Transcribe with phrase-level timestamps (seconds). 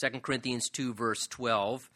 [0.00, 1.90] 2 Corinthians 2, verse 12.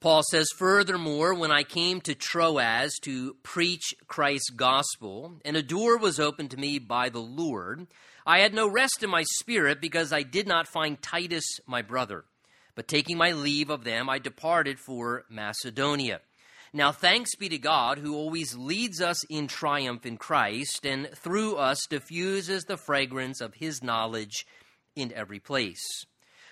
[0.00, 5.96] Paul says, Furthermore, when I came to Troas to preach Christ's gospel, and a door
[5.98, 7.86] was opened to me by the Lord,
[8.26, 12.24] I had no rest in my spirit because I did not find Titus my brother.
[12.74, 16.20] But taking my leave of them, I departed for Macedonia.
[16.72, 21.56] Now, thanks be to God who always leads us in triumph in Christ, and through
[21.56, 24.46] us diffuses the fragrance of his knowledge
[24.94, 26.04] in every place.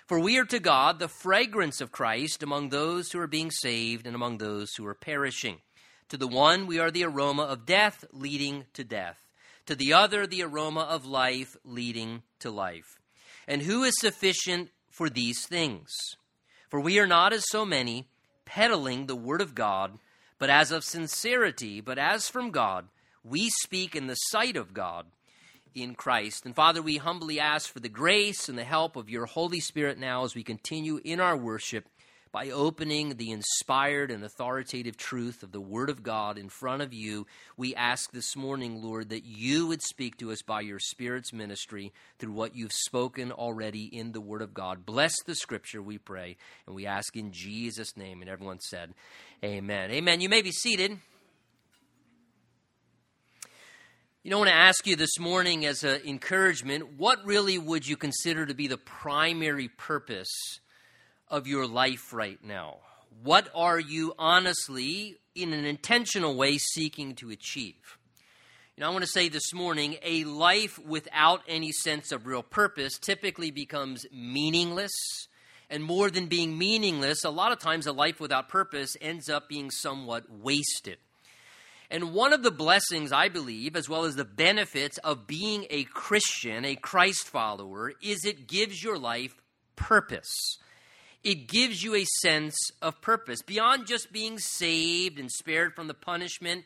[0.05, 4.05] For we are to God the fragrance of Christ among those who are being saved
[4.05, 5.57] and among those who are perishing.
[6.09, 9.17] To the one, we are the aroma of death leading to death.
[9.65, 12.99] To the other, the aroma of life leading to life.
[13.47, 15.89] And who is sufficient for these things?
[16.69, 18.07] For we are not as so many
[18.45, 19.97] peddling the word of God
[20.37, 22.87] but as of sincerity, but as from God,
[23.23, 25.07] we speak in the sight of God
[25.75, 26.45] in Christ.
[26.45, 29.99] And Father, we humbly ask for the grace and the help of your Holy Spirit
[29.99, 31.85] now as we continue in our worship
[32.35, 36.93] by opening the inspired and authoritative truth of the Word of God in front of
[36.93, 37.25] you.
[37.55, 41.93] We ask this morning, Lord, that you would speak to us by your Spirit's ministry
[42.19, 44.85] through what you've spoken already in the Word of God.
[44.85, 46.35] Bless the Scripture, we pray,
[46.67, 48.19] and we ask in Jesus' name.
[48.19, 48.93] And everyone said,
[49.41, 49.91] Amen.
[49.91, 50.19] Amen.
[50.19, 50.99] You may be seated.
[54.25, 57.87] You know, I want to ask you this morning as an encouragement what really would
[57.87, 60.59] you consider to be the primary purpose
[61.27, 62.77] of your life right now?
[63.21, 67.99] What are you honestly, in an intentional way, seeking to achieve?
[68.75, 72.41] You know, I want to say this morning a life without any sense of real
[72.41, 75.27] purpose typically becomes meaningless.
[75.69, 79.47] And more than being meaningless, a lot of times a life without purpose ends up
[79.47, 80.97] being somewhat wasted.
[81.95, 85.85] And one of the blessings, I believe, as well as the benefits of being a
[85.85, 89.35] Christian, a Christ follower, is it gives your life
[89.77, 90.57] purpose
[91.25, 95.95] it gives you a sense of purpose beyond just being saved and spared from the
[95.95, 96.65] punishment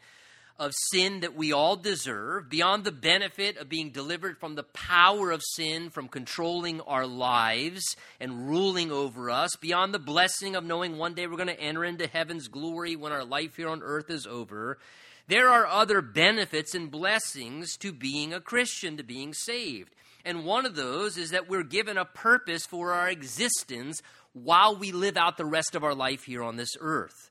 [0.59, 5.31] of sin that we all deserve, beyond the benefit of being delivered from the power
[5.31, 10.97] of sin, from controlling our lives and ruling over us, beyond the blessing of knowing
[10.97, 14.09] one day we're going to enter into heaven's glory when our life here on earth
[14.09, 14.77] is over.
[15.29, 19.93] There are other benefits and blessings to being a Christian, to being saved.
[20.25, 24.01] And one of those is that we're given a purpose for our existence
[24.33, 27.29] while we live out the rest of our life here on this earth.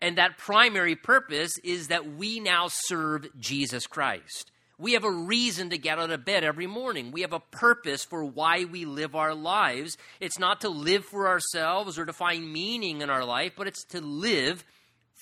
[0.00, 4.50] And that primary purpose is that we now serve Jesus Christ.
[4.78, 7.12] We have a reason to get out of bed every morning.
[7.12, 9.98] We have a purpose for why we live our lives.
[10.18, 13.84] It's not to live for ourselves or to find meaning in our life, but it's
[13.90, 14.64] to live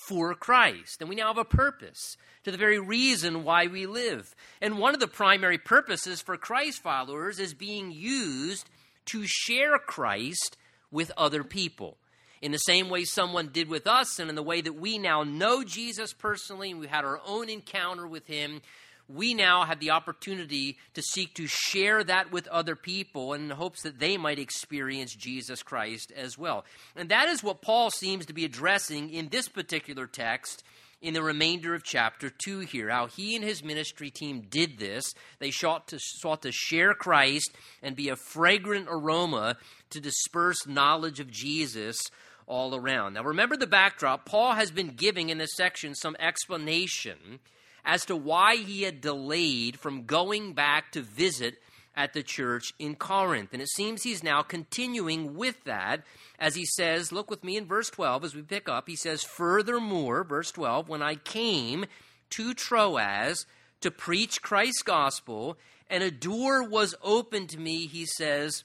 [0.06, 1.00] for Christ.
[1.00, 4.34] And we now have a purpose to the very reason why we live.
[4.60, 8.68] And one of the primary purposes for Christ followers is being used
[9.06, 10.56] to share Christ
[10.90, 11.96] with other people.
[12.40, 15.22] In the same way someone did with us, and in the way that we now
[15.22, 18.60] know Jesus personally, and we had our own encounter with him,
[19.08, 23.82] we now have the opportunity to seek to share that with other people in hopes
[23.82, 26.64] that they might experience Jesus Christ as well.
[26.96, 30.62] And that is what Paul seems to be addressing in this particular text
[31.02, 32.88] in the remainder of chapter 2 here.
[32.88, 35.04] How he and his ministry team did this.
[35.40, 37.50] They sought to, sought to share Christ
[37.82, 39.56] and be a fragrant aroma
[39.90, 42.00] to disperse knowledge of Jesus
[42.46, 43.14] all around.
[43.14, 44.26] Now, remember the backdrop.
[44.26, 47.40] Paul has been giving in this section some explanation
[47.84, 51.56] as to why he had delayed from going back to visit
[51.94, 53.50] at the church in Corinth.
[53.52, 56.04] And it seems he's now continuing with that
[56.38, 58.88] as he says, look with me in verse 12 as we pick up.
[58.88, 61.84] He says, Furthermore, verse 12, when I came
[62.30, 63.46] to Troas
[63.80, 65.56] to preach Christ's gospel,
[65.88, 68.64] and a door was opened to me, he says,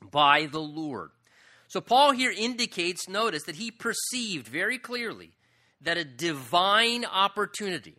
[0.00, 1.10] by the Lord.
[1.68, 5.32] So Paul here indicates, notice, that he perceived very clearly
[5.80, 7.96] that a divine opportunity,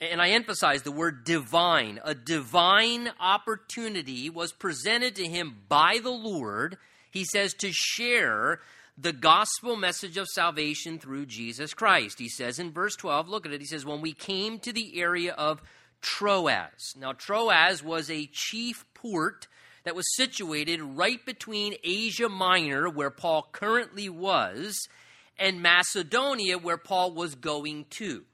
[0.00, 6.10] and I emphasize the word divine, a divine opportunity was presented to him by the
[6.10, 6.78] Lord,
[7.10, 8.60] he says, to share
[8.96, 12.18] the gospel message of salvation through Jesus Christ.
[12.18, 15.00] He says in verse 12, look at it, he says, When we came to the
[15.00, 15.62] area of
[16.00, 16.94] Troas.
[16.96, 19.48] Now, Troas was a chief port
[19.84, 24.88] that was situated right between Asia Minor, where Paul currently was,
[25.38, 28.24] and Macedonia, where Paul was going to.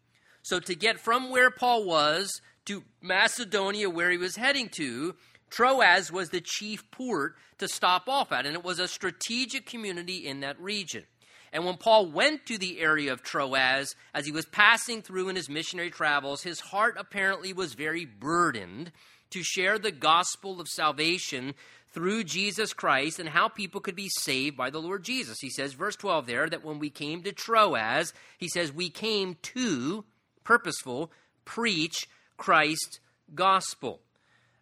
[0.44, 5.16] So, to get from where Paul was to Macedonia, where he was heading to,
[5.50, 10.26] Troas was the chief port to stop off at, and it was a strategic community
[10.26, 11.04] in that region.
[11.50, 15.36] And when Paul went to the area of Troas, as he was passing through in
[15.36, 18.92] his missionary travels, his heart apparently was very burdened
[19.30, 21.54] to share the gospel of salvation
[21.92, 25.38] through Jesus Christ and how people could be saved by the Lord Jesus.
[25.40, 29.36] He says, verse 12 there, that when we came to Troas, he says, we came
[29.54, 30.04] to,
[30.44, 31.10] purposeful,
[31.44, 32.06] preach
[32.36, 33.00] Christ's
[33.34, 34.00] gospel.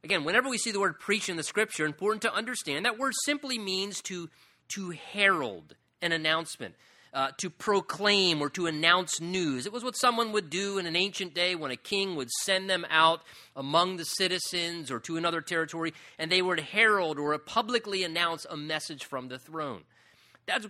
[0.05, 3.13] Again, whenever we see the word preach in the scripture, important to understand that word
[3.25, 4.29] simply means to,
[4.69, 6.75] to herald an announcement
[7.15, 9.67] uh, to proclaim or to announce news.
[9.67, 12.71] It was what someone would do in an ancient day when a king would send
[12.71, 13.21] them out
[13.55, 18.57] among the citizens or to another territory, and they would herald or publicly announce a
[18.57, 19.83] message from the throne.
[20.47, 20.67] That's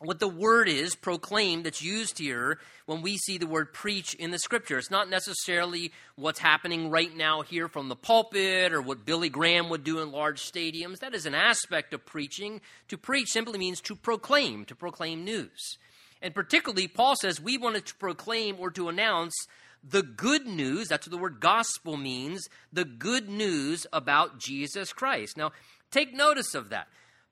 [0.00, 4.30] what the word is, proclaim, that's used here when we see the word preach in
[4.30, 4.78] the scripture.
[4.78, 9.68] It's not necessarily what's happening right now here from the pulpit or what Billy Graham
[9.68, 11.00] would do in large stadiums.
[11.00, 12.62] That is an aspect of preaching.
[12.88, 15.76] To preach simply means to proclaim, to proclaim news.
[16.22, 19.34] And particularly, Paul says we wanted to proclaim or to announce
[19.84, 20.88] the good news.
[20.88, 25.36] That's what the word gospel means the good news about Jesus Christ.
[25.36, 25.52] Now,
[25.90, 26.88] take notice of that.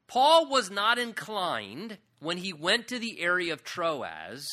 [0.07, 4.47] Paul was not inclined when he went to the area of Troas,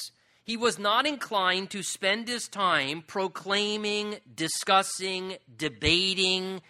[0.43, 6.61] he was not inclined to spend his time proclaiming, discussing, debating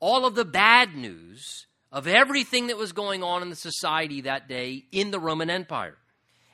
[0.00, 4.48] all of the bad news of everything that was going on in the society that
[4.48, 5.96] day in the Roman Empire.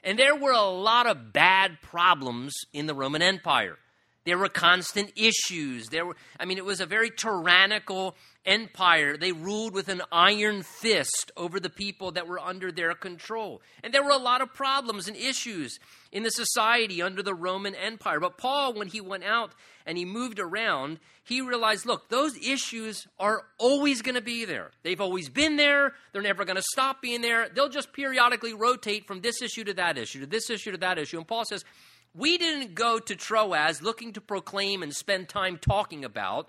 [0.05, 3.77] And there were a lot of bad problems in the Roman Empire.
[4.25, 5.89] There were constant issues.
[5.89, 8.17] There were, I mean, it was a very tyrannical
[8.47, 9.17] empire.
[9.17, 13.61] They ruled with an iron fist over the people that were under their control.
[13.83, 15.79] And there were a lot of problems and issues
[16.11, 18.19] in the society under the Roman Empire.
[18.19, 19.53] But Paul, when he went out
[19.85, 24.71] and he moved around, he realized look, those issues are always going to be there.
[24.83, 25.93] They've always been there.
[26.13, 27.49] They're never going to stop being there.
[27.49, 30.99] They'll just periodically rotate from this issue to that issue, to this issue to that
[30.99, 31.19] issue.
[31.19, 31.65] And Paul says,
[32.15, 36.49] we didn't go to Troas looking to proclaim and spend time talking about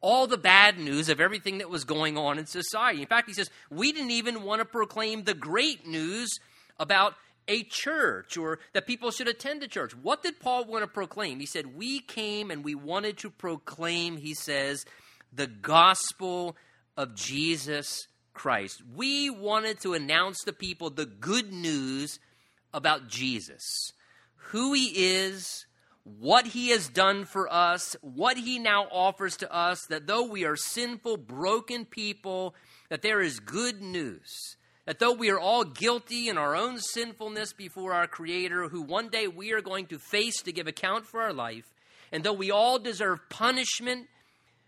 [0.00, 3.00] all the bad news of everything that was going on in society.
[3.00, 6.28] In fact, he says, we didn't even want to proclaim the great news
[6.78, 7.14] about
[7.48, 9.96] a church or that people should attend a church.
[9.96, 11.40] What did Paul want to proclaim?
[11.40, 14.84] He said, We came and we wanted to proclaim, he says,
[15.32, 16.56] the gospel
[16.96, 18.82] of Jesus Christ.
[18.94, 22.18] We wanted to announce to people the good news
[22.72, 23.62] about Jesus
[24.48, 24.86] who he
[25.16, 25.66] is,
[26.04, 30.44] what he has done for us, what he now offers to us, that though we
[30.44, 32.54] are sinful, broken people,
[32.88, 34.56] that there is good news.
[34.86, 39.10] That though we are all guilty in our own sinfulness before our Creator, who one
[39.10, 41.74] day we are going to face to give account for our life,
[42.10, 44.06] and though we all deserve punishment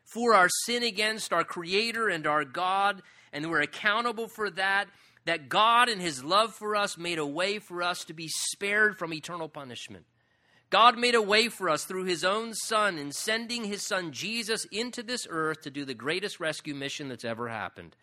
[0.05, 3.01] for our sin against our Creator and our God,
[3.33, 4.89] and we're accountable for that,
[5.25, 8.99] that God, in His love for us, made a way for us to be spared
[8.99, 10.07] from eternal punishment.
[10.71, 14.67] God made a way for us through His own Son in sending His Son Jesus
[14.71, 17.97] into this earth to do the greatest rescue mission that's ever happened.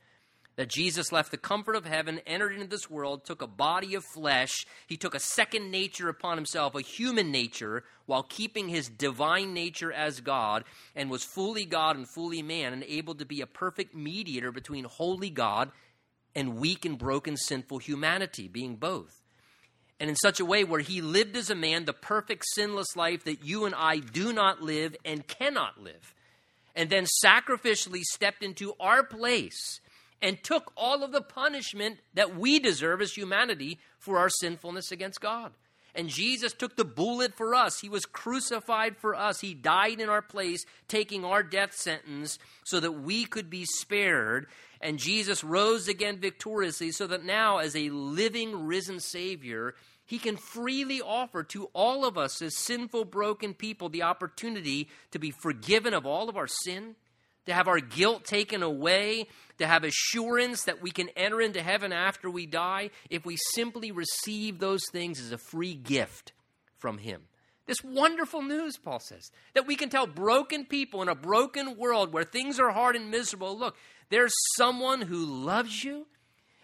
[0.57, 4.03] That Jesus left the comfort of heaven, entered into this world, took a body of
[4.03, 4.65] flesh.
[4.87, 9.91] He took a second nature upon himself, a human nature, while keeping his divine nature
[9.91, 10.63] as God,
[10.95, 14.85] and was fully God and fully man, and able to be a perfect mediator between
[14.85, 15.71] holy God
[16.37, 19.23] and weak and broken sinful humanity, being both.
[19.99, 23.23] And in such a way where he lived as a man the perfect sinless life
[23.23, 26.13] that you and I do not live and cannot live.
[26.75, 29.81] And then sacrificially stepped into our place
[30.21, 35.19] and took all of the punishment that we deserve as humanity for our sinfulness against
[35.19, 35.51] God.
[35.95, 37.79] And Jesus took the bullet for us.
[37.79, 39.41] He was crucified for us.
[39.41, 44.45] He died in our place, taking our death sentence so that we could be spared.
[44.81, 50.37] And Jesus rose again victoriously so that now, as a living, risen Savior, he can
[50.37, 55.93] freely offer to all of us as sinful, broken people the opportunity to be forgiven
[55.93, 56.95] of all of our sin,
[57.45, 61.91] to have our guilt taken away, to have assurance that we can enter into heaven
[61.91, 66.31] after we die if we simply receive those things as a free gift
[66.77, 67.23] from Him.
[67.65, 72.13] This wonderful news, Paul says, that we can tell broken people in a broken world
[72.13, 73.75] where things are hard and miserable look,
[74.09, 76.07] there's someone who loves you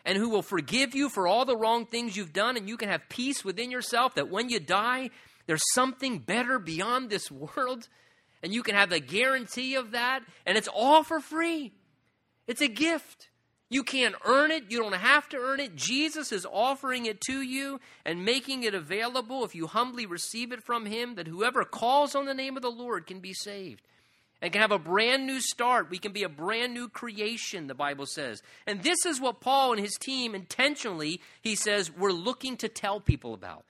[0.06, 2.90] and who will forgive you for all the wrong things you've done, and you can
[2.90, 5.10] have peace within yourself that when you die,
[5.46, 7.88] there's something better beyond this world
[8.44, 11.72] and you can have the guarantee of that, and it's all for free.
[12.46, 13.30] It's a gift.
[13.70, 14.66] You can't earn it.
[14.70, 15.78] You don't have to earn it.
[15.78, 20.62] Jesus is offering it to you and making it available if you humbly receive it
[20.62, 23.82] from Him, that whoever calls on the name of the Lord can be saved
[24.44, 25.90] and can have a brand new start.
[25.90, 28.44] We can be a brand new creation, the Bible says.
[28.68, 33.00] And this is what Paul and his team intentionally, he says, we're looking to tell
[33.00, 33.64] people about.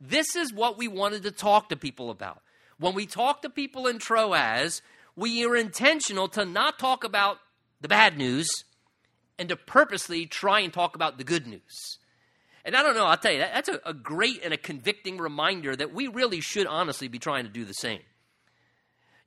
[0.00, 2.42] This is what we wanted to talk to people about.
[2.78, 4.82] When we talk to people in Troas,
[5.16, 7.38] we are intentional to not talk about
[7.80, 8.48] the bad news
[9.36, 11.98] and to purposely try and talk about the good news.
[12.64, 15.18] And I don't know, I'll tell you, that, that's a, a great and a convicting
[15.18, 18.02] reminder that we really should honestly be trying to do the same.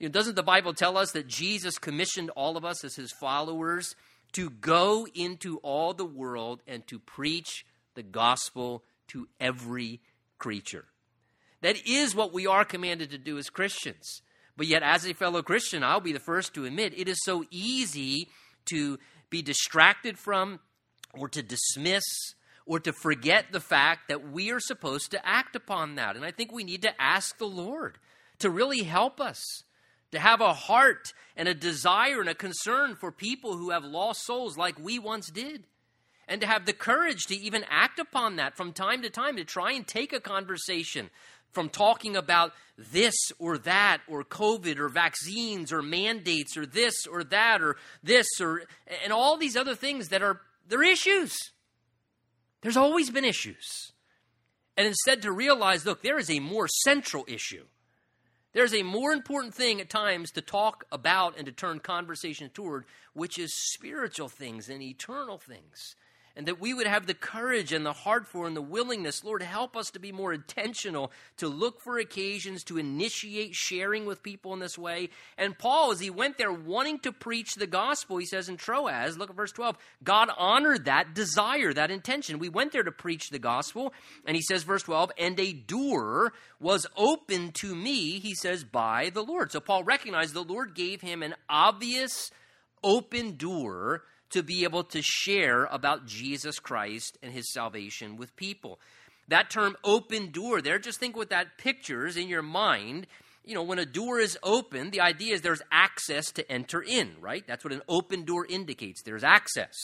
[0.04, 3.14] You know, doesn't the Bible tell us that Jesus commissioned all of us as his
[3.14, 3.96] followers
[4.34, 10.02] to go into all the world and to preach the gospel to every
[10.38, 10.84] creature?
[11.62, 14.22] That is what we are commanded to do as Christians.
[14.58, 17.46] But yet, as a fellow Christian, I'll be the first to admit it is so
[17.50, 18.28] easy
[18.66, 20.60] to be distracted from
[21.14, 22.04] or to dismiss
[22.66, 26.18] or to forget the fact that we are supposed to act upon that.
[26.18, 28.00] And I think we need to ask the Lord
[28.40, 29.64] to really help us,
[30.14, 34.24] to have a heart and a desire and a concern for people who have lost
[34.24, 35.64] souls like we once did.
[36.28, 39.44] And to have the courage to even act upon that from time to time, to
[39.44, 41.10] try and take a conversation
[41.52, 47.24] from talking about this or that or COVID or vaccines or mandates or this or
[47.26, 48.64] that or this or
[49.04, 51.36] and all these other things that are they're issues.
[52.62, 53.92] There's always been issues.
[54.78, 57.66] And instead, to realize look, there is a more central issue.
[58.54, 62.86] There's a more important thing at times to talk about and to turn conversation toward,
[63.14, 65.96] which is spiritual things and eternal things
[66.36, 69.44] and that we would have the courage and the heart for and the willingness, Lord,
[69.44, 74.54] help us to be more intentional, to look for occasions, to initiate sharing with people
[74.54, 75.10] in this way.
[75.38, 79.18] And Paul, as he went there wanting to preach the gospel, he says in Troas,
[79.18, 82.40] look at verse 12, God honored that desire, that intention.
[82.40, 83.94] We went there to preach the gospel,
[84.26, 89.12] and he says, verse 12, and a door was open to me, he says, by
[89.14, 89.52] the Lord.
[89.52, 92.32] So Paul recognized the Lord gave him an obvious
[92.84, 98.80] open door to be able to share about Jesus Christ and his salvation with people.
[99.28, 103.08] That term open door there, just think what that pictures in your mind.
[103.46, 107.16] You know, when a door is open, the idea is there's access to enter in,
[107.20, 107.46] right?
[107.48, 109.02] That's what an open door indicates.
[109.04, 109.76] There's access.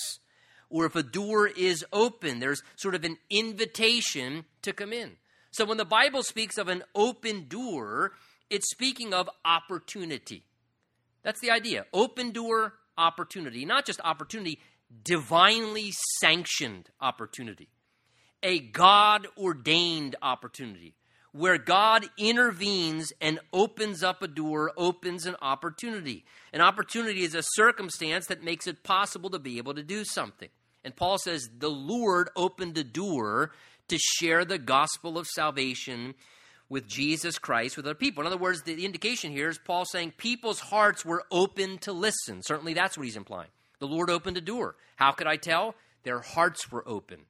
[0.70, 5.18] Or if a door is open, there's sort of an invitation to come in.
[5.52, 8.12] So when the Bible speaks of an open door,
[8.50, 10.44] it's speaking of opportunity.
[11.24, 11.86] That's the idea.
[11.92, 14.60] Open door, opportunity, not just opportunity,
[15.04, 17.70] divinely sanctioned opportunity,
[18.44, 20.96] a God ordained opportunity
[21.32, 26.26] where God intervenes and opens up a door, opens an opportunity.
[26.52, 30.50] An opportunity is a circumstance that makes it possible to be able to do something.
[30.84, 33.52] And Paul says the Lord opened a door
[33.90, 36.16] to share the gospel of salvation
[36.70, 38.22] with Jesus Christ with other people.
[38.22, 42.44] In other words, the indication here is Paul saying people's hearts were open to listen.
[42.44, 43.50] Certainly that's what he's implying.
[43.80, 44.76] The Lord opened a door.
[44.96, 45.76] How could I tell?
[46.04, 47.26] Their hearts were open.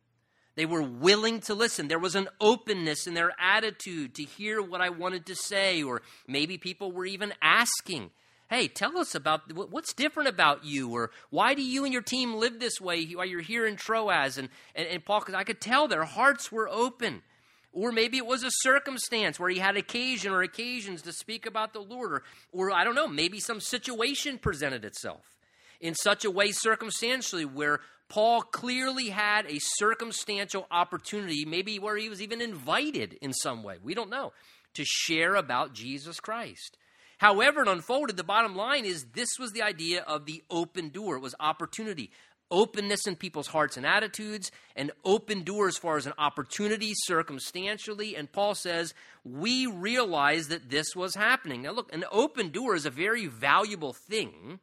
[0.55, 1.87] They were willing to listen.
[1.87, 6.01] There was an openness in their attitude to hear what I wanted to say, or
[6.27, 8.11] maybe people were even asking,
[8.49, 12.33] Hey, tell us about what's different about you, or why do you and your team
[12.33, 14.39] live this way while you're here in Troas?
[14.39, 17.21] And, and, and Paul, because I could tell their hearts were open.
[17.71, 21.73] Or maybe it was a circumstance where he had occasion or occasions to speak about
[21.73, 22.11] the Lord.
[22.11, 25.37] Or, or I don't know, maybe some situation presented itself
[25.79, 32.09] in such a way circumstantially where Paul clearly had a circumstantial opportunity, maybe where he
[32.09, 33.77] was even invited in some way.
[33.81, 34.33] We don't know,
[34.73, 36.75] to share about Jesus Christ.
[37.19, 41.17] However, it unfolded, the bottom line is this was the idea of the open door.
[41.17, 42.11] It was opportunity
[42.51, 48.15] openness in people's hearts and attitudes, and open door as far as an opportunity circumstantially.
[48.15, 51.61] And Paul says, we realize that this was happening.
[51.61, 54.59] Now, look, an open door is a very valuable thing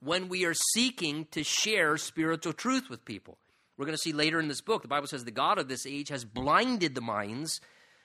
[0.00, 3.38] when we are seeking to share spiritual truth with people.
[3.76, 5.86] We're going to see later in this book, the Bible says the God of this
[5.86, 7.60] age has blinded the minds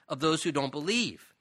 [0.07, 1.33] of those who don't believe.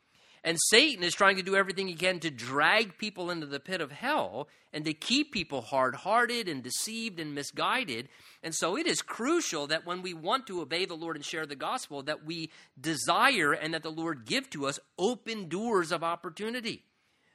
[0.47, 3.81] And Satan is trying to do everything he can to drag people into the pit
[3.81, 8.09] of hell and to keep people hard hearted and deceived and misguided.
[8.45, 11.47] And so it is crucial that when we want to obey the Lord and share
[11.47, 16.05] the gospel, that we desire and that the Lord give to us open doors of
[16.05, 16.85] opportunity.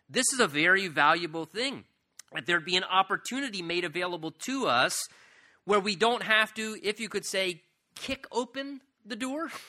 [0.10, 1.84] This is a very valuable thing.
[2.34, 4.98] That there be an opportunity made available to us
[5.66, 7.64] where we don't have to, if you could say,
[7.94, 9.52] kick open the door.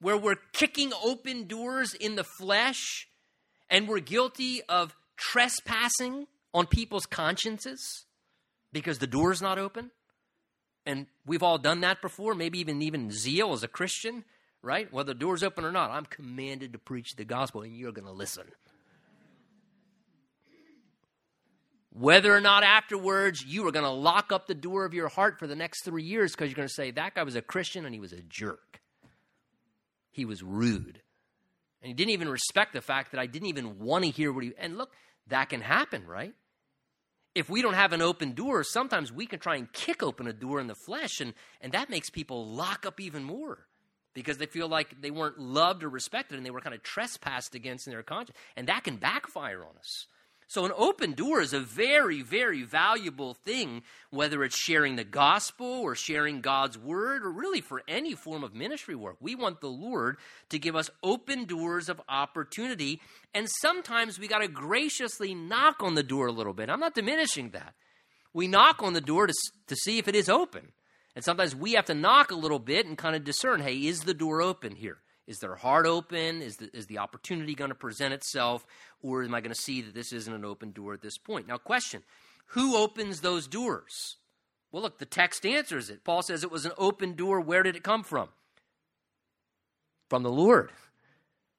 [0.00, 3.08] where we're kicking open doors in the flesh
[3.68, 8.06] and we're guilty of trespassing on people's consciences
[8.72, 9.90] because the door's not open.
[10.86, 14.24] And we've all done that before, maybe even even zeal as a Christian,
[14.62, 14.90] right?
[14.92, 18.06] Whether the door's open or not, I'm commanded to preach the gospel and you're going
[18.06, 18.44] to listen.
[21.90, 25.38] Whether or not afterwards you are going to lock up the door of your heart
[25.38, 27.84] for the next three years because you're going to say, that guy was a Christian
[27.84, 28.77] and he was a jerk.
[30.18, 31.00] He was rude.
[31.80, 34.44] And he didn't even respect the fact that I didn't even want to hear what
[34.44, 34.52] he.
[34.58, 34.90] And look,
[35.28, 36.34] that can happen, right?
[37.38, 40.32] if we don't have an open door, sometimes we can try and kick open a
[40.32, 43.66] door in the flesh, and, and that makes people lock up even more
[44.12, 47.54] because they feel like they weren't loved or respected and they were kind of trespassed
[47.54, 48.36] against in their conscience.
[48.56, 50.06] And that can backfire on us.
[50.50, 55.66] So, an open door is a very, very valuable thing, whether it's sharing the gospel
[55.66, 59.18] or sharing God's word or really for any form of ministry work.
[59.20, 60.16] We want the Lord
[60.48, 63.02] to give us open doors of opportunity.
[63.34, 66.70] And sometimes we got to graciously knock on the door a little bit.
[66.70, 67.74] I'm not diminishing that.
[68.32, 69.34] We knock on the door to,
[69.66, 70.72] to see if it is open.
[71.14, 74.00] And sometimes we have to knock a little bit and kind of discern hey, is
[74.00, 74.96] the door open here?
[75.28, 76.40] Is their heart open?
[76.40, 78.66] Is the, is the opportunity going to present itself?
[79.02, 81.46] Or am I going to see that this isn't an open door at this point?
[81.46, 82.02] Now, question
[82.46, 84.16] Who opens those doors?
[84.72, 86.02] Well, look, the text answers it.
[86.02, 87.40] Paul says it was an open door.
[87.40, 88.30] Where did it come from?
[90.08, 90.70] From the Lord.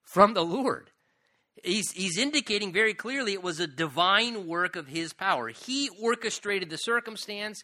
[0.01, 0.89] From the Lord.
[1.63, 5.49] He's, he's indicating very clearly it was a divine work of his power.
[5.49, 7.63] He orchestrated the circumstance,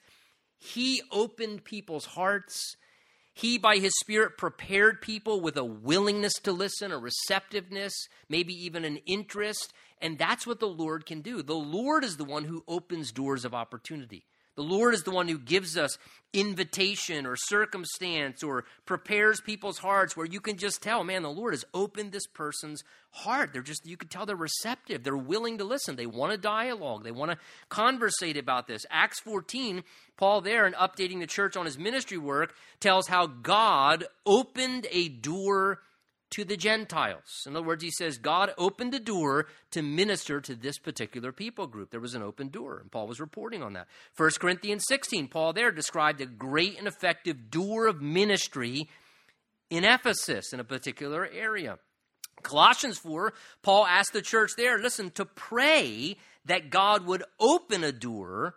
[0.57, 2.75] he opened people's hearts,
[3.35, 7.93] he, by his Spirit, prepared people with a willingness to listen, a receptiveness,
[8.29, 9.73] maybe even an interest.
[10.01, 11.41] And that's what the Lord can do.
[11.41, 14.25] The Lord is the one who opens doors of opportunity.
[14.55, 15.97] The Lord is the one who gives us
[16.31, 21.53] invitation or circumstance or prepares people's hearts where you can just tell, man, the Lord
[21.53, 23.51] has opened this person's heart.
[23.53, 25.03] They're just, you can tell they're receptive.
[25.03, 25.95] They're willing to listen.
[25.95, 27.03] They want a dialogue.
[27.03, 27.37] They want to
[27.69, 28.85] conversate about this.
[28.89, 29.83] Acts 14,
[30.17, 35.09] Paul, there, in updating the church on his ministry work, tells how God opened a
[35.09, 35.79] door
[36.31, 37.43] to the Gentiles.
[37.45, 41.67] In other words, he says God opened a door to minister to this particular people
[41.67, 41.91] group.
[41.91, 43.87] There was an open door, and Paul was reporting on that.
[44.17, 48.89] 1 Corinthians 16, Paul there described a great and effective door of ministry
[49.69, 51.77] in Ephesus in a particular area.
[52.43, 57.91] Colossians 4, Paul asked the church there, listen, to pray that God would open a
[57.91, 58.55] door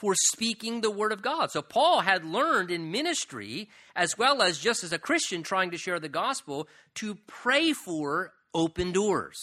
[0.00, 1.50] for speaking the word of God.
[1.50, 5.76] So Paul had learned in ministry, as well as just as a Christian trying to
[5.76, 9.36] share the gospel, to pray for open doors.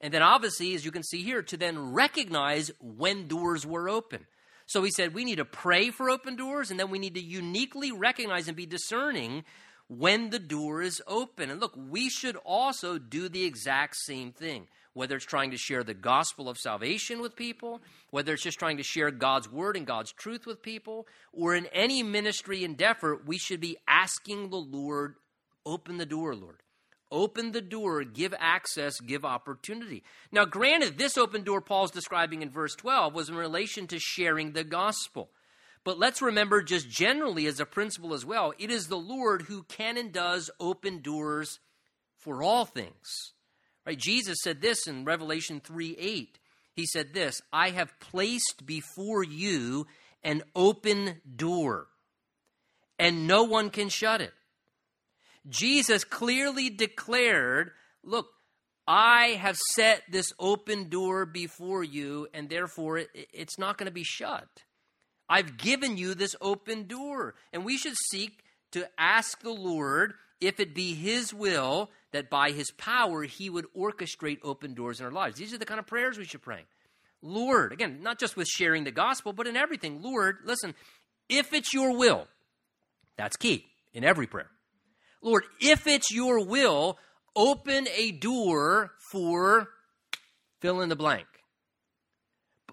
[0.00, 4.26] And then, obviously, as you can see here, to then recognize when doors were open.
[4.66, 7.22] So he said we need to pray for open doors, and then we need to
[7.22, 9.44] uniquely recognize and be discerning
[9.86, 11.48] when the door is open.
[11.48, 15.82] And look, we should also do the exact same thing whether it's trying to share
[15.82, 19.86] the gospel of salvation with people, whether it's just trying to share God's word and
[19.86, 25.14] God's truth with people, or in any ministry endeavor, we should be asking the Lord,
[25.64, 26.62] open the door, Lord.
[27.10, 30.02] Open the door, give access, give opportunity.
[30.32, 34.52] Now, granted, this open door Paul's describing in verse 12 was in relation to sharing
[34.52, 35.28] the gospel.
[35.84, 39.64] But let's remember, just generally as a principle as well, it is the Lord who
[39.64, 41.58] can and does open doors
[42.16, 43.32] for all things.
[43.86, 43.98] Right?
[43.98, 46.38] Jesus said this in Revelation 3 8.
[46.74, 49.86] He said this I have placed before you
[50.22, 51.88] an open door,
[52.98, 54.32] and no one can shut it.
[55.48, 57.72] Jesus clearly declared,
[58.04, 58.28] Look,
[58.86, 63.92] I have set this open door before you, and therefore it, it's not going to
[63.92, 64.48] be shut.
[65.28, 67.34] I've given you this open door.
[67.52, 72.50] And we should seek to ask the Lord if it be His will that by
[72.50, 75.38] his power he would orchestrate open doors in our lives.
[75.38, 76.64] These are the kind of prayers we should pray.
[77.22, 80.02] Lord, again, not just with sharing the gospel, but in everything.
[80.02, 80.74] Lord, listen,
[81.28, 82.26] if it's your will,
[83.16, 84.50] that's key in every prayer.
[85.22, 86.98] Lord, if it's your will,
[87.36, 89.68] open a door for
[90.60, 91.26] fill in the blank.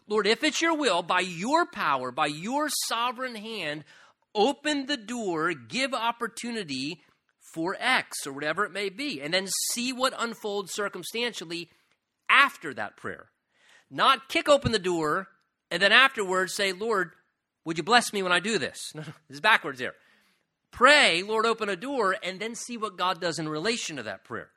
[0.08, 3.84] Lord, if it's your will, by your power, by your sovereign hand,
[4.34, 7.02] open the door, give opportunity
[7.54, 11.70] for X or whatever it may be, and then see what unfolds circumstantially
[12.30, 13.30] after that prayer.
[13.90, 15.28] Not kick open the door
[15.72, 17.12] and then afterwards say, Lord,
[17.66, 18.92] would you bless me when I do this?
[18.96, 19.94] No, no, this is backwards here.
[20.72, 24.24] Pray, Lord, open a door, and then see what God does in relation to that
[24.24, 24.50] prayer.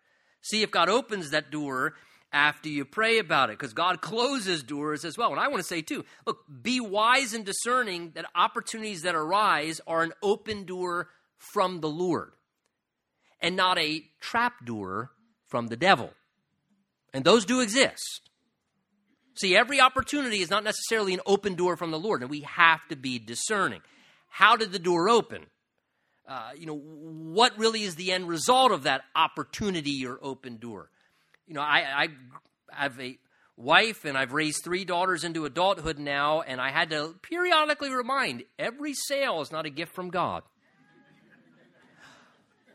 [0.42, 1.94] See if God opens that door
[2.33, 5.31] after you pray about it, because God closes doors as well.
[5.31, 9.81] And I want to say, too, look, be wise and discerning that opportunities that arise
[9.87, 12.33] are an open door from the Lord
[13.42, 15.11] and not a trapdoor
[15.48, 16.11] from the devil.
[17.12, 18.22] And those do exist.
[19.35, 22.87] See, every opportunity is not necessarily an open door from the Lord, and we have
[22.88, 23.81] to be discerning.
[24.28, 25.46] How did the door open?
[26.26, 30.90] Uh, you know, what really is the end result of that opportunity or open door?
[31.46, 32.09] You know, I, I
[32.70, 33.18] have a
[33.57, 38.44] wife and I've raised three daughters into adulthood now, and I had to periodically remind
[38.59, 40.42] every sale is not a gift from God.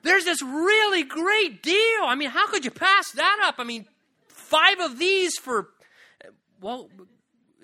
[0.04, 2.04] There's this really great deal.
[2.04, 3.56] I mean, how could you pass that up?
[3.58, 3.86] I mean,
[4.28, 5.70] five of these for,
[6.62, 6.90] well,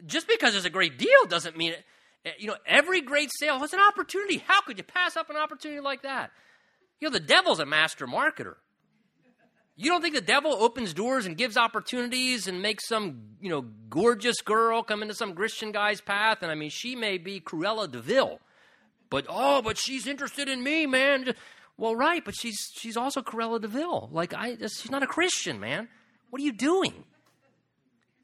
[0.06, 2.36] just because it's a great deal doesn't mean it.
[2.40, 4.38] You know, every great sale has an opportunity.
[4.38, 6.32] How could you pass up an opportunity like that?
[7.00, 8.56] You know, the devil's a master marketer.
[9.76, 13.66] You don't think the devil opens doors and gives opportunities and makes some, you know,
[13.90, 16.44] gorgeous girl come into some Christian guy's path?
[16.44, 18.40] And I mean, she may be Cruella de Vil,
[19.10, 21.34] but oh, but she's interested in me, man.
[21.84, 24.08] Well, right, but she's she's also Cruella de Vil.
[24.14, 25.90] Like I, she's not a Christian, man.
[26.30, 27.04] What are you doing?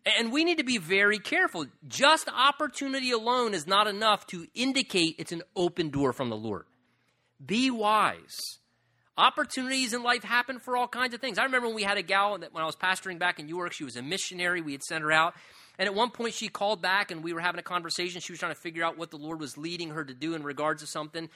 [0.05, 1.65] And we need to be very careful.
[1.85, 6.67] Just opportunity alone is not enough to indicate it's an open door from the Lord.
[7.45, 8.37] Be wise.
[9.17, 11.37] Opportunities in life happen for all kinds of things.
[11.37, 13.57] I remember when we had a gal that when I was pastoring back in New
[13.57, 14.61] York, she was a missionary.
[14.61, 15.33] We had sent her out.
[15.77, 18.21] And at one point, she called back and we were having a conversation.
[18.21, 20.43] She was trying to figure out what the Lord was leading her to do in
[20.43, 21.29] regards to something.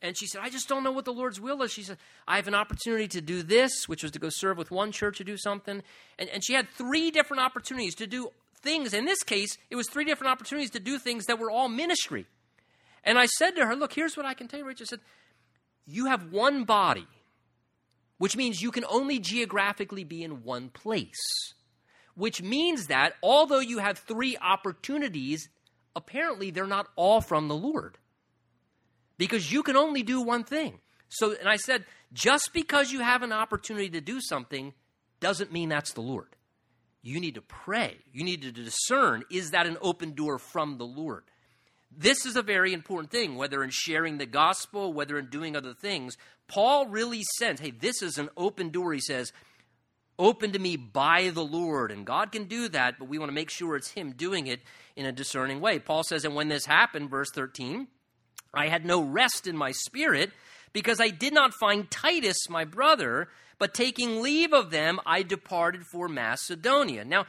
[0.00, 1.72] And she said, I just don't know what the Lord's will is.
[1.72, 4.70] She said, I have an opportunity to do this, which was to go serve with
[4.70, 5.82] one church to do something.
[6.18, 8.30] And, and she had three different opportunities to do
[8.62, 8.94] things.
[8.94, 12.26] In this case, it was three different opportunities to do things that were all ministry.
[13.02, 14.82] And I said to her, Look, here's what I can tell you, Rich.
[14.82, 15.00] I said,
[15.84, 17.08] You have one body,
[18.18, 21.54] which means you can only geographically be in one place.
[22.14, 25.48] Which means that although you have three opportunities,
[25.96, 27.96] apparently they're not all from the Lord
[29.18, 30.78] because you can only do one thing.
[31.08, 34.72] So, and I said, just because you have an opportunity to do something
[35.20, 36.28] doesn't mean that's the Lord.
[37.02, 37.96] You need to pray.
[38.12, 41.24] You need to discern is that an open door from the Lord?
[41.96, 45.74] This is a very important thing, whether in sharing the gospel, whether in doing other
[45.74, 46.16] things.
[46.46, 48.92] Paul really sends, hey, this is an open door.
[48.92, 49.32] He says,
[50.18, 51.90] open to me by the Lord.
[51.90, 54.60] And God can do that, but we want to make sure it's Him doing it
[54.96, 55.78] in a discerning way.
[55.78, 57.88] Paul says, and when this happened, verse 13,
[58.54, 60.30] I had no rest in my spirit
[60.72, 65.84] because I did not find Titus, my brother, but taking leave of them, I departed
[65.90, 67.04] for Macedonia.
[67.04, 67.26] Now,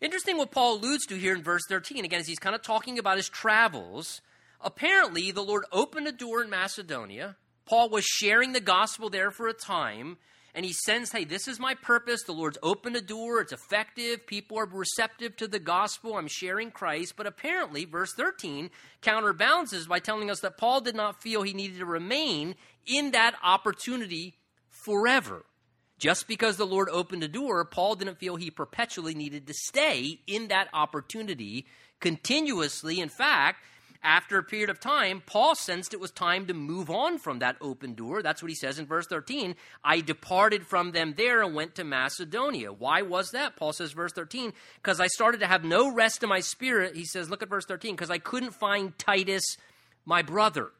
[0.00, 2.04] interesting what Paul alludes to here in verse 13.
[2.04, 4.20] Again, as he's kind of talking about his travels,
[4.60, 7.36] apparently the Lord opened a door in Macedonia.
[7.66, 10.18] Paul was sharing the gospel there for a time
[10.56, 12.22] and he sends, hey, this is my purpose.
[12.22, 13.42] The Lord's opened a door.
[13.42, 14.26] It's effective.
[14.26, 16.16] People are receptive to the gospel.
[16.16, 17.12] I'm sharing Christ.
[17.14, 18.70] But apparently, verse 13
[19.02, 22.54] counterbalances by telling us that Paul did not feel he needed to remain
[22.86, 24.38] in that opportunity
[24.70, 25.44] forever.
[25.98, 30.20] Just because the Lord opened a door, Paul didn't feel he perpetually needed to stay
[30.26, 31.66] in that opportunity
[32.00, 32.98] continuously.
[32.98, 33.62] In fact,
[34.06, 37.56] after a period of time, Paul sensed it was time to move on from that
[37.60, 38.22] open door.
[38.22, 39.56] That's what he says in verse 13.
[39.82, 42.72] I departed from them there and went to Macedonia.
[42.72, 43.56] Why was that?
[43.56, 46.94] Paul says, verse 13, because I started to have no rest in my spirit.
[46.94, 49.44] He says, look at verse 13, because I couldn't find Titus,
[50.04, 50.70] my brother.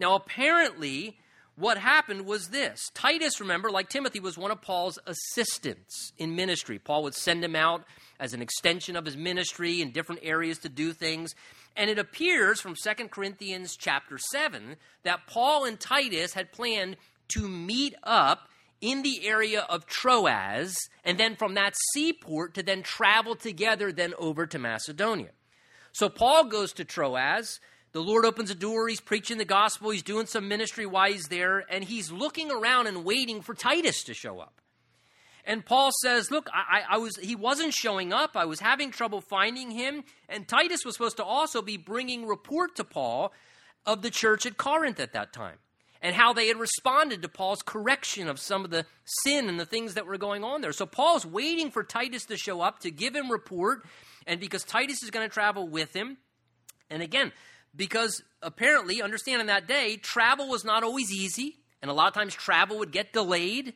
[0.00, 1.18] Now, apparently,
[1.54, 6.78] what happened was this Titus, remember, like Timothy, was one of Paul's assistants in ministry.
[6.78, 7.84] Paul would send him out
[8.20, 11.34] as an extension of his ministry in different areas to do things.
[11.78, 16.96] And it appears from 2 Corinthians chapter 7 that Paul and Titus had planned
[17.28, 18.48] to meet up
[18.80, 24.12] in the area of Troas, and then from that seaport to then travel together then
[24.18, 25.30] over to Macedonia.
[25.92, 27.60] So Paul goes to Troas.
[27.92, 28.88] The Lord opens a door.
[28.88, 29.90] He's preaching the gospel.
[29.90, 34.02] He's doing some ministry while he's there, and he's looking around and waiting for Titus
[34.04, 34.60] to show up.
[35.48, 38.36] And Paul says, Look, I, I, was, he wasn't showing up.
[38.36, 40.04] I was having trouble finding him.
[40.28, 43.32] And Titus was supposed to also be bringing report to Paul
[43.86, 45.56] of the church at Corinth at that time
[46.02, 49.64] and how they had responded to Paul's correction of some of the sin and the
[49.64, 50.72] things that were going on there.
[50.72, 53.86] So Paul's waiting for Titus to show up to give him report.
[54.26, 56.18] And because Titus is going to travel with him,
[56.90, 57.32] and again,
[57.74, 62.14] because apparently, understand in that day, travel was not always easy, and a lot of
[62.14, 63.72] times travel would get delayed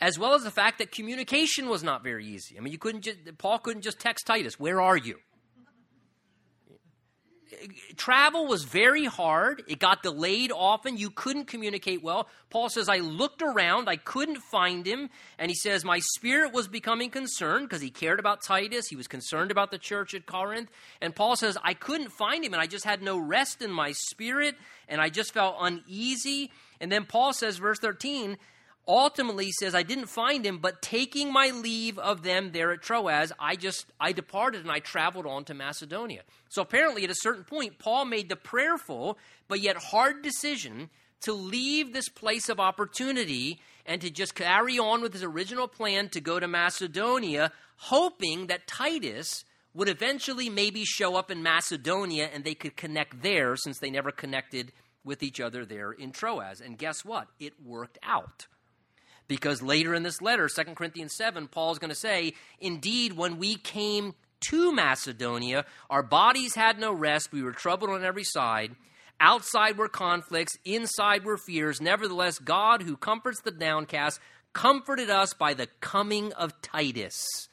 [0.00, 2.56] as well as the fact that communication was not very easy.
[2.56, 5.16] I mean, you couldn't just, Paul couldn't just text Titus, Where are you?
[7.96, 9.62] Travel was very hard.
[9.68, 10.96] It got delayed often.
[10.96, 12.28] You couldn't communicate well.
[12.50, 15.10] Paul says, I looked around, I couldn't find him.
[15.38, 18.88] And he says, My spirit was becoming concerned because he cared about Titus.
[18.88, 20.70] He was concerned about the church at Corinth.
[21.00, 23.92] And Paul says, I couldn't find him, and I just had no rest in my
[23.92, 24.56] spirit,
[24.88, 26.50] and I just felt uneasy.
[26.80, 28.36] And then Paul says, verse 13,
[28.88, 33.32] ultimately says i didn't find him but taking my leave of them there at troas
[33.38, 36.22] i just i departed and i traveled on to macedonia.
[36.48, 39.18] So apparently at a certain point paul made the prayerful
[39.48, 40.90] but yet hard decision
[41.22, 46.08] to leave this place of opportunity and to just carry on with his original plan
[46.10, 49.44] to go to macedonia hoping that titus
[49.74, 54.10] would eventually maybe show up in macedonia and they could connect there since they never
[54.10, 54.72] connected
[55.04, 56.60] with each other there in troas.
[56.60, 57.28] And guess what?
[57.38, 58.46] It worked out
[59.28, 63.38] because later in this letter, 2 Corinthians 7, Paul is going to say, Indeed, when
[63.38, 64.14] we came
[64.48, 67.32] to Macedonia, our bodies had no rest.
[67.32, 68.76] We were troubled on every side.
[69.18, 71.80] Outside were conflicts, inside were fears.
[71.80, 74.20] Nevertheless, God, who comforts the downcast,
[74.52, 77.48] comforted us by the coming of Titus.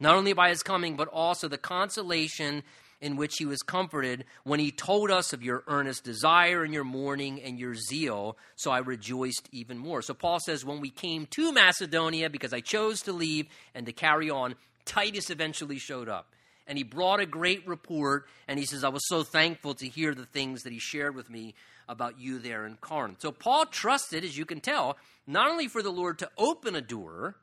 [0.00, 2.62] Not only by his coming, but also the consolation
[3.00, 6.84] in which he was comforted when he told us of your earnest desire and your
[6.84, 8.36] mourning and your zeal.
[8.56, 10.02] So I rejoiced even more.
[10.02, 13.92] So Paul says, when we came to Macedonia, because I chose to leave and to
[13.92, 16.34] carry on, Titus eventually showed up.
[16.66, 20.14] And he brought a great report, and he says, I was so thankful to hear
[20.14, 21.54] the things that he shared with me
[21.88, 23.22] about you there in Corinth.
[23.22, 26.82] So Paul trusted, as you can tell, not only for the Lord to open a
[26.82, 27.36] door,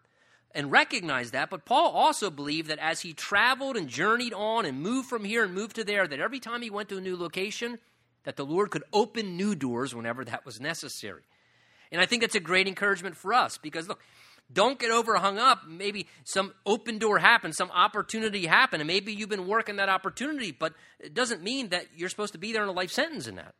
[0.55, 1.49] and recognized that.
[1.49, 5.43] But Paul also believed that as he traveled and journeyed on and moved from here
[5.43, 7.77] and moved to there, that every time he went to a new location,
[8.23, 11.23] that the Lord could open new doors whenever that was necessary.
[11.91, 14.01] And I think that's a great encouragement for us because look,
[14.51, 15.67] don't get over hung up.
[15.67, 20.51] Maybe some open door happened, some opportunity happened, and maybe you've been working that opportunity,
[20.51, 23.35] but it doesn't mean that you're supposed to be there in a life sentence in
[23.35, 23.55] that.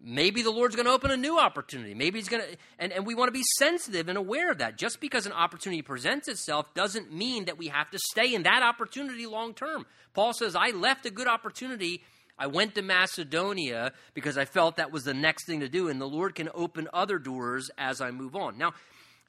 [0.00, 1.92] Maybe the Lord's going to open a new opportunity.
[1.92, 4.78] Maybe He's going to, and, and we want to be sensitive and aware of that.
[4.78, 8.62] Just because an opportunity presents itself doesn't mean that we have to stay in that
[8.62, 9.86] opportunity long term.
[10.14, 12.02] Paul says, I left a good opportunity.
[12.38, 16.00] I went to Macedonia because I felt that was the next thing to do, and
[16.00, 18.56] the Lord can open other doors as I move on.
[18.56, 18.74] Now,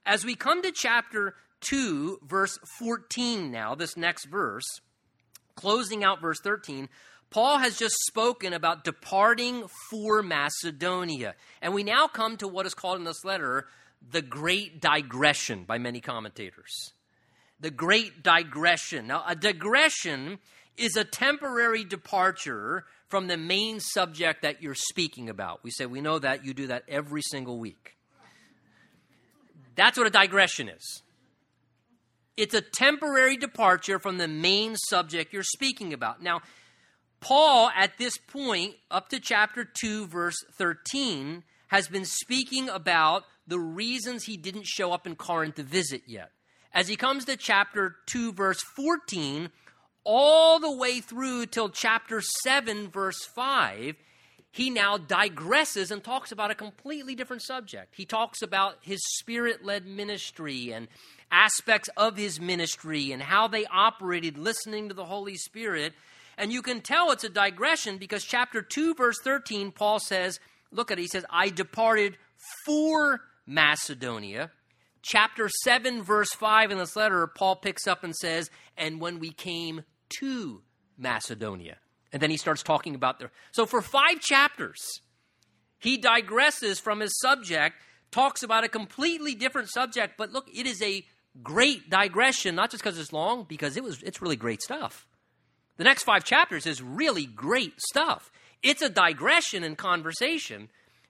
[0.06, 4.66] as we come to chapter 2, verse 14 now, this next verse,
[5.56, 6.88] closing out verse 13,
[7.30, 11.36] Paul has just spoken about departing for Macedonia.
[11.62, 13.68] And we now come to what is called in this letter
[14.12, 16.94] the Great Digression by many commentators.
[17.60, 19.08] The Great Digression.
[19.08, 20.40] Now, a digression
[20.78, 25.64] is a temporary departure from the main subject that you're speaking about.
[25.64, 27.98] We say we know that you do that every single week.
[29.76, 31.04] That's what a digression is.
[32.38, 36.24] It's a temporary departure from the main subject you're speaking about.
[36.24, 36.42] Now,
[37.20, 43.60] Paul, at this point, up to chapter 2, verse 13, has been speaking about the
[43.60, 46.32] reasons he didn't show up in Corinth to visit yet.
[46.74, 49.50] As he comes to chapter 2, verse 14,
[50.04, 53.96] all the way through till chapter 7, verse 5,
[54.52, 57.94] he now digresses and talks about a completely different subject.
[57.96, 60.88] He talks about his spirit led ministry and
[61.32, 65.94] aspects of his ministry and how they operated listening to the Holy Spirit.
[66.40, 70.40] And you can tell it's a digression because chapter 2, verse 13, Paul says,
[70.72, 72.18] look at it, he says, I departed
[72.66, 74.50] for Macedonia.
[75.02, 79.32] Chapter 7, verse 5 in this letter, Paul picks up and says, and when we
[79.32, 79.84] came
[80.20, 80.62] to
[80.98, 81.76] Macedonia.
[82.14, 83.32] And then he starts talking about there.
[83.52, 85.02] So for five chapters,
[85.78, 87.76] he digresses from his subject,
[88.12, 91.06] talks about a completely different subject, but look, it is a
[91.44, 95.06] great digression, not just because it's long, because it was it's really great stuff.
[95.80, 98.34] The next five chapters is really great stuff.
[98.62, 100.68] It's a digression in conversation,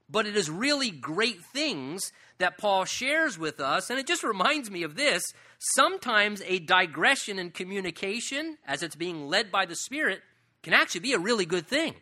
[0.08, 3.90] but it is really great things that Paul shares with us.
[3.90, 5.24] And it just reminds me of this.
[5.58, 10.22] Sometimes a digression in communication, as it's being led by the Spirit,
[10.62, 11.96] can actually be a really good thing.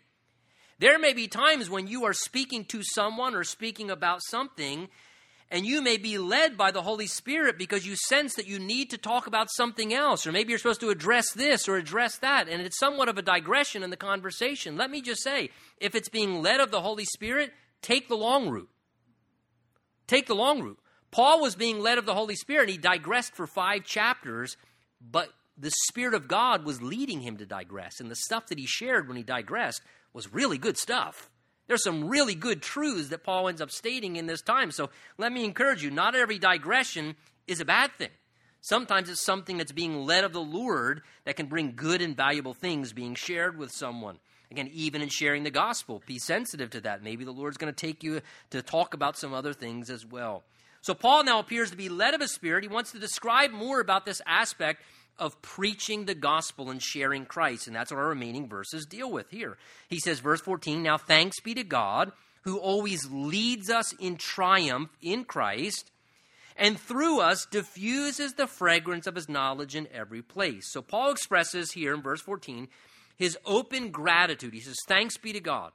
[0.77, 4.89] There may be times when you are speaking to someone or speaking about something,
[5.50, 8.90] and you may be led by the Holy Spirit because you sense that you need
[8.90, 12.50] to talk about something else, or maybe you're supposed to address this or address that,
[12.50, 14.78] and it's somewhat of a digression in the conversation.
[14.78, 18.50] Let me just say if it's being led of the Holy Spirit, take the long
[18.50, 18.70] route.
[20.06, 20.80] Take the long route.
[21.12, 24.58] Paul was being led of the Holy Spirit, and he digressed for five chapters,
[25.00, 28.66] but the Spirit of God was leading him to digress, and the stuff that he
[28.68, 29.82] shared when he digressed
[30.14, 31.30] was really good stuff.
[31.67, 34.71] There's some really good truths that Paul ends up stating in this time.
[34.71, 38.10] So let me encourage you not every digression is a bad thing.
[38.62, 42.53] Sometimes it's something that's being led of the Lord that can bring good and valuable
[42.53, 44.17] things being shared with someone.
[44.49, 47.03] Again, even in sharing the gospel, be sensitive to that.
[47.03, 50.43] Maybe the Lord's going to take you to talk about some other things as well.
[50.82, 52.63] So, Paul now appears to be led of a spirit.
[52.63, 54.84] He wants to describe more about this aspect
[55.19, 57.67] of preaching the gospel and sharing Christ.
[57.67, 59.58] And that's what our remaining verses deal with here.
[59.89, 62.12] He says, verse 14, Now thanks be to God
[62.43, 65.91] who always leads us in triumph in Christ
[66.56, 70.71] and through us diffuses the fragrance of his knowledge in every place.
[70.71, 72.67] So Paul expresses here in verse 14
[73.17, 74.53] his open gratitude.
[74.53, 75.71] He says, Thanks be to God.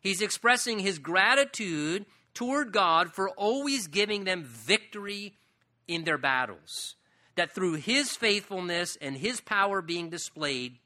[0.00, 5.34] He's expressing his gratitude toward God for always giving them victory
[5.88, 6.94] in their battles
[7.36, 10.78] that through his faithfulness and his power being displayed,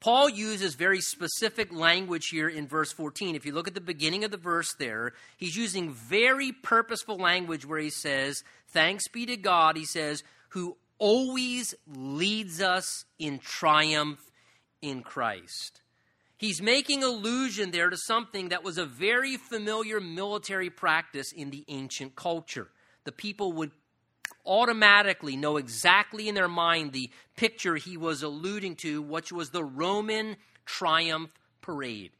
[0.00, 3.34] Paul uses very specific language here in verse 14.
[3.34, 7.66] If you look at the beginning of the verse there, he's using very purposeful language
[7.66, 14.20] where he says, Thanks be to God, he says, who always leads us in triumph
[14.82, 15.80] in Christ.
[16.36, 21.64] He's making allusion there to something that was a very familiar military practice in the
[21.66, 22.68] ancient culture.
[23.02, 23.72] The people would
[24.48, 29.62] automatically know exactly in their mind the picture he was alluding to, which was the
[29.62, 32.10] Roman triumph parade.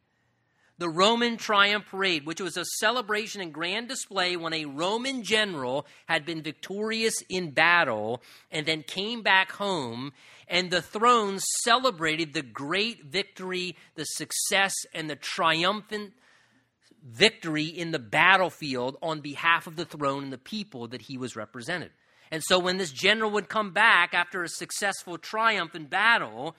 [0.78, 5.86] The Roman triumph parade, which was a celebration and grand display when a Roman general
[6.06, 10.12] had been victorious in battle and then came back home,
[10.46, 16.12] and the throne celebrated the great victory, the success, and the triumphant
[17.04, 21.34] victory in the battlefield on behalf of the throne and the people that he was
[21.34, 21.90] represented.
[22.30, 26.56] And so when this general would come back after a successful triumph in battle,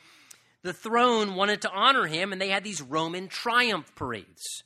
[0.63, 4.63] the throne wanted to honor him, and they had these Roman triumph parades,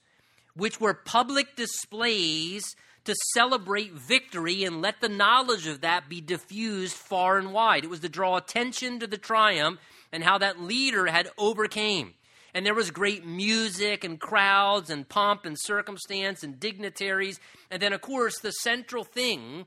[0.56, 2.64] which were public displays
[3.06, 7.84] to celebrate victory and let the knowledge of that be diffused far and wide.
[7.84, 9.80] It was to draw attention to the triumph
[10.12, 12.14] and how that leader had overcame.
[12.54, 17.40] And there was great music and crowds and pomp and circumstance and dignitaries.
[17.72, 19.66] And then, of course, the central thing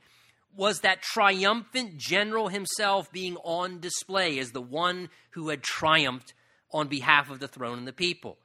[0.57, 6.35] was that triumphant general himself being on display as the one who had triumphed
[6.73, 8.39] on behalf of the throne and the people.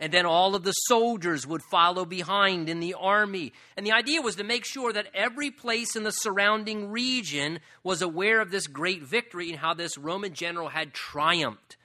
[0.00, 3.52] And then all of the soldiers would follow behind in the army.
[3.76, 8.00] And the idea was to make sure that every place in the surrounding region was
[8.00, 11.76] aware of this great victory and how this Roman general had triumphed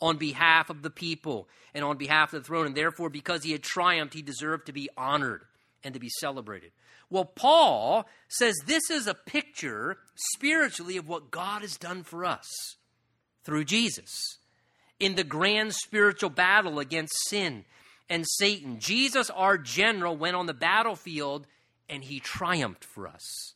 [0.00, 2.66] on behalf of the people and on behalf of the throne.
[2.66, 5.42] And therefore, because he had triumphed, he deserved to be honored
[5.82, 6.70] and to be celebrated.
[7.10, 12.46] Well, Paul says this is a picture spiritually of what God has done for us
[13.44, 14.38] through Jesus
[15.00, 17.64] in the grand spiritual battle against sin
[18.08, 18.78] and Satan.
[18.78, 21.46] Jesus, our general, went on the battlefield
[21.88, 23.54] and he triumphed for us.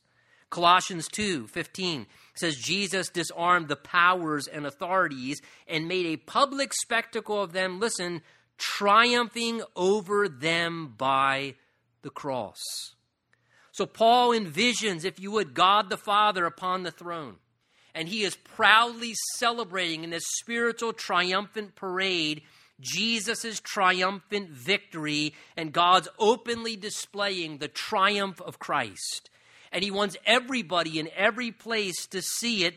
[0.49, 7.41] Colossians 2 15 says, Jesus disarmed the powers and authorities and made a public spectacle
[7.41, 8.21] of them, listen,
[8.57, 11.55] triumphing over them by
[12.01, 12.94] the cross.
[13.75, 17.35] So Paul envisions, if you would, God the Father upon the throne.
[17.93, 22.43] And he is proudly celebrating in this spiritual triumphant parade
[22.79, 29.29] Jesus' triumphant victory and God's openly displaying the triumph of Christ.
[29.73, 32.75] And he wants everybody in every place to see it.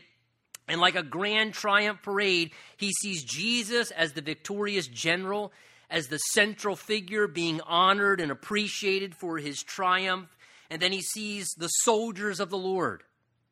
[0.67, 5.53] And like a grand triumph parade, he sees Jesus as the victorious general,
[5.89, 10.27] as the central figure being honored and appreciated for his triumph.
[10.69, 13.03] And then he sees the soldiers of the Lord,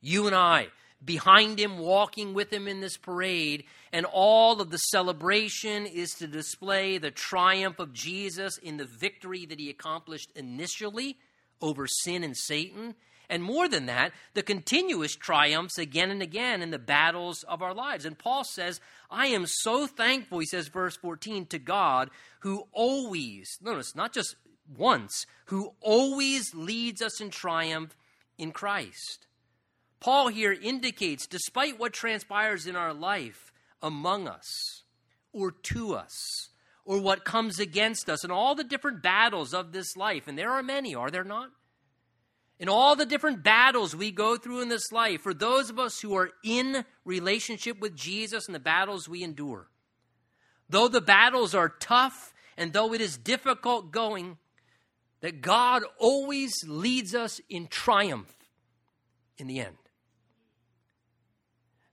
[0.02, 0.68] you and I,
[1.04, 3.64] behind him, walking with him in this parade.
[3.92, 9.46] And all of the celebration is to display the triumph of Jesus in the victory
[9.46, 11.18] that he accomplished initially
[11.62, 12.96] over sin and Satan.
[13.30, 17.74] And more than that, the continuous triumphs again and again in the battles of our
[17.74, 18.06] lives.
[18.06, 18.80] And Paul says,
[19.12, 24.36] I am so thankful, he says, verse 14, to God who always, notice, not just
[24.76, 27.96] once, who always leads us in triumph
[28.38, 29.28] in Christ.
[30.00, 33.52] Paul here indicates, despite what transpires in our life
[33.82, 34.84] among us
[35.34, 36.50] or to us,
[36.86, 40.52] or what comes against us, and all the different battles of this life, and there
[40.52, 41.50] are many, are there not?
[42.60, 46.00] In all the different battles we go through in this life, for those of us
[46.00, 49.68] who are in relationship with Jesus and the battles we endure,
[50.70, 54.38] though the battles are tough and though it is difficult going,
[55.22, 58.34] that God always leads us in triumph
[59.38, 59.78] in the end.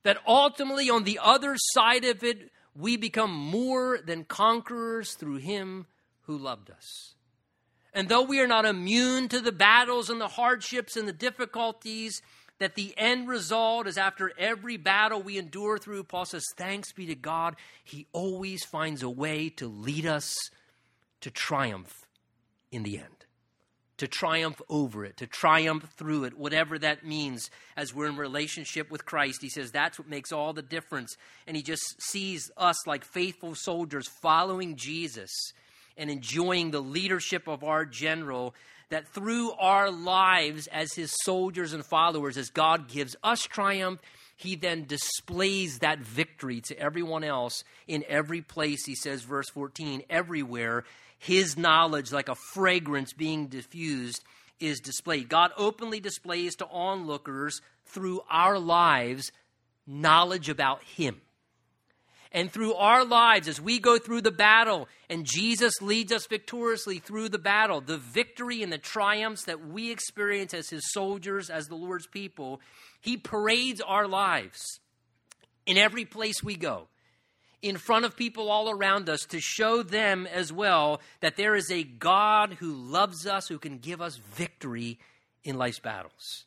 [0.03, 5.87] That ultimately, on the other side of it, we become more than conquerors through Him
[6.23, 7.15] who loved us.
[7.93, 12.21] And though we are not immune to the battles and the hardships and the difficulties,
[12.59, 17.07] that the end result is after every battle we endure through, Paul says, Thanks be
[17.07, 20.35] to God, He always finds a way to lead us
[21.21, 22.04] to triumph
[22.75, 23.25] in the end
[23.97, 28.91] to triumph over it, to triumph through it, whatever that means as we're in relationship
[28.91, 29.41] with Christ.
[29.41, 31.15] He says that's what makes all the difference.
[31.47, 35.31] And he just sees us like faithful soldiers following Jesus
[35.97, 38.53] and enjoying the leadership of our general.
[38.89, 43.99] That through our lives as his soldiers and followers, as God gives us triumph,
[44.35, 50.03] he then displays that victory to everyone else in every place, he says, verse 14,
[50.09, 50.83] everywhere
[51.17, 54.23] his knowledge, like a fragrance being diffused,
[54.59, 55.29] is displayed.
[55.29, 59.31] God openly displays to onlookers through our lives
[59.87, 61.21] knowledge about him.
[62.31, 66.99] And through our lives, as we go through the battle, and Jesus leads us victoriously
[66.99, 71.67] through the battle, the victory and the triumphs that we experience as his soldiers, as
[71.67, 72.59] the Lord's people,
[72.99, 74.81] he parades our lives
[75.65, 76.89] in every place we go
[77.65, 81.71] in front of people all around us to show them as well that there is
[81.71, 84.99] a God who loves us, who can give us victory
[85.43, 86.45] in life's battles.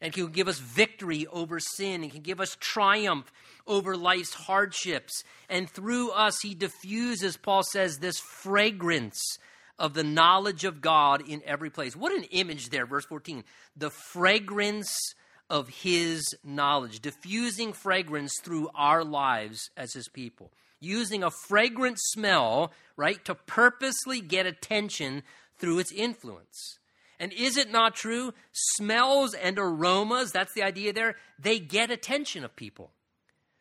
[0.00, 3.30] And can give us victory over sin and can give us triumph
[3.68, 5.22] over life's hardships.
[5.48, 9.38] And through us, he diffuses, Paul says, this fragrance
[9.78, 11.94] of the knowledge of God in every place.
[11.94, 13.44] What an image there, verse 14.
[13.76, 15.14] The fragrance
[15.50, 22.72] of his knowledge, diffusing fragrance through our lives as his people, using a fragrant smell,
[22.96, 25.22] right, to purposely get attention
[25.58, 26.78] through its influence.
[27.20, 28.32] And is it not true?
[28.52, 32.92] Smells and aromas, that's the idea there, they get attention of people.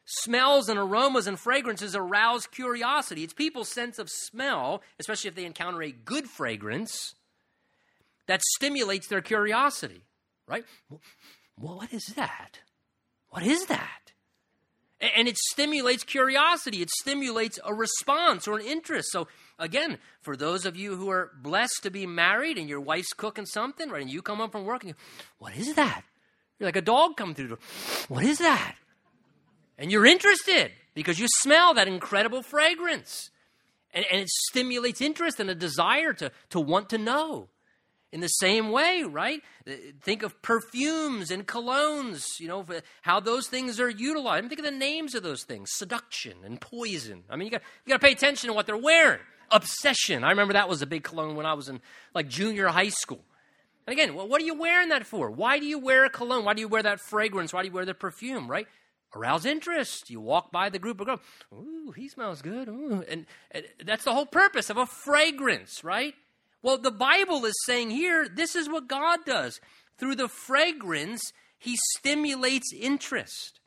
[0.06, 3.24] Smells and aromas and fragrances arouse curiosity.
[3.24, 7.16] It's people's sense of smell, especially if they encounter a good fragrance,
[8.28, 10.02] that stimulates their curiosity,
[10.48, 10.64] right?
[11.60, 12.60] Well, what is that?
[13.30, 14.14] What is that?
[15.00, 16.82] And it stimulates curiosity.
[16.82, 19.12] It stimulates a response or an interest.
[19.12, 19.28] So,
[19.60, 23.46] again, for those of you who are blessed to be married and your wife's cooking
[23.46, 24.96] something, right, and you come up from work and you,
[25.38, 26.04] what is that?
[26.58, 27.64] You're like a dog coming through the door.
[28.08, 28.76] What is that?
[29.78, 33.30] And you're interested because you smell that incredible fragrance.
[33.94, 37.50] And, and it stimulates interest and a desire to, to want to know.
[38.14, 39.42] In the same way, right?
[39.68, 44.38] Uh, think of perfumes and colognes, you know, uh, how those things are utilized.
[44.38, 47.24] I mean, think of the names of those things seduction and poison.
[47.30, 49.20] I mean, you got, you got to pay attention to what they're wearing.
[49.52, 50.24] Obsession.
[50.24, 51.82] I remember that was a big cologne when I was in
[52.14, 53.24] like junior high school.
[53.86, 55.30] And again, what are you wearing that for?
[55.30, 56.46] Why do you wear a cologne?
[56.46, 57.54] Why do you wear that fragrance?
[57.54, 58.68] Why do you wear the perfume, right?
[59.16, 60.10] Arouse interest.
[60.10, 61.20] You walk by the group of girls.
[61.54, 62.68] Ooh, he smells good.
[62.68, 63.04] Ooh.
[63.10, 66.14] And, and that's the whole purpose of a fragrance, right?
[66.62, 69.60] Well, the Bible is saying here this is what God does.
[69.98, 73.60] Through the fragrance, He stimulates interest.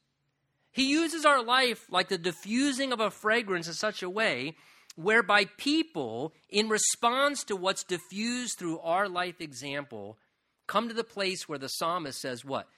[0.73, 4.55] He uses our life like the diffusing of a fragrance in such a way
[4.97, 10.19] whereby people, in response to what's diffused through our life example,
[10.67, 12.69] come to the place where the psalmist says, What?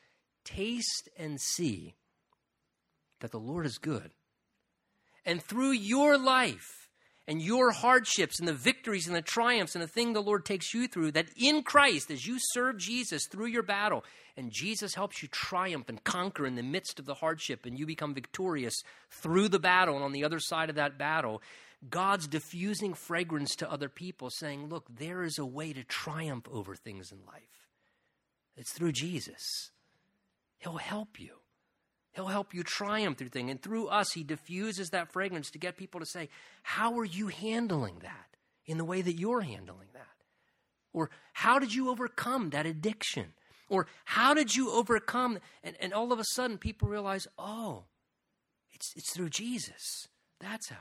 [0.45, 1.95] Taste and see
[3.21, 4.13] that the Lord is good.
[5.25, 6.82] And through your life,
[7.29, 10.75] and your hardships and the victories and the triumphs and the thing the Lord takes
[10.75, 14.05] you through, that in Christ, as you serve Jesus through your battle,
[14.37, 17.87] and Jesus helps you triumph and conquer in the midst of the hardship, and you
[17.87, 21.43] become victorious through the battle and on the other side of that battle,
[21.89, 26.75] God's diffusing fragrance to other people, saying, Look, there is a way to triumph over
[26.75, 27.69] things in life.
[28.57, 29.71] It's through Jesus.
[30.59, 31.42] He'll help you.
[32.13, 33.51] He'll help you triumph through things.
[33.51, 36.29] And through us, He diffuses that fragrance to get people to say,
[36.63, 38.37] How are you handling that
[38.67, 40.07] in the way that you're handling that?
[40.93, 43.33] Or how did you overcome that addiction?
[43.69, 45.39] Or how did you overcome?
[45.65, 47.85] And, and all of a sudden, people realize, Oh,
[48.73, 50.09] it's, it's through Jesus.
[50.41, 50.77] That's how.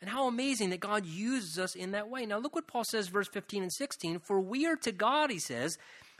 [0.00, 2.26] And how amazing that God uses us in that way.
[2.26, 4.18] Now, look what Paul says, verse 15 and 16.
[4.18, 5.78] For we are to God, he says,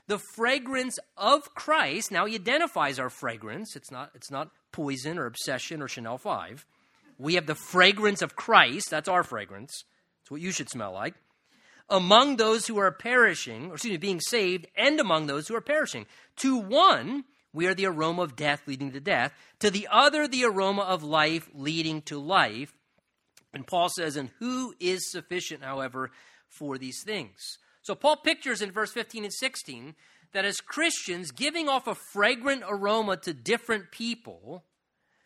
[0.08, 2.10] the fragrance of Christ.
[2.10, 3.76] Now he identifies our fragrance.
[3.76, 6.66] It's not, it's not poison or obsession or Chanel 5.
[7.18, 8.90] We have the fragrance of Christ.
[8.90, 9.84] That's our fragrance.
[10.22, 11.14] It's what you should smell like.
[11.88, 15.60] Among those who are perishing, or excuse me, being saved, and among those who are
[15.60, 16.06] perishing.
[16.36, 19.32] To one, we are the aroma of death leading to death.
[19.60, 22.72] To the other, the aroma of life leading to life.
[23.52, 26.10] And Paul says, And who is sufficient, however,
[26.48, 27.58] for these things?
[27.82, 29.94] So Paul pictures in verse 15 and 16
[30.32, 34.64] that as Christians, giving off a fragrant aroma to different people,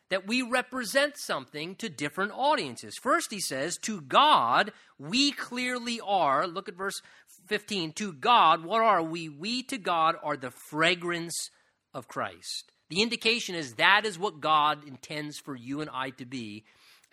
[0.09, 2.96] that we represent something to different audiences.
[2.96, 6.46] First, he says, To God, we clearly are.
[6.46, 7.00] Look at verse
[7.46, 7.92] 15.
[7.94, 9.28] To God, what are we?
[9.28, 11.50] We to God are the fragrance
[11.92, 12.70] of Christ.
[12.88, 16.64] The indication is that is what God intends for you and I to be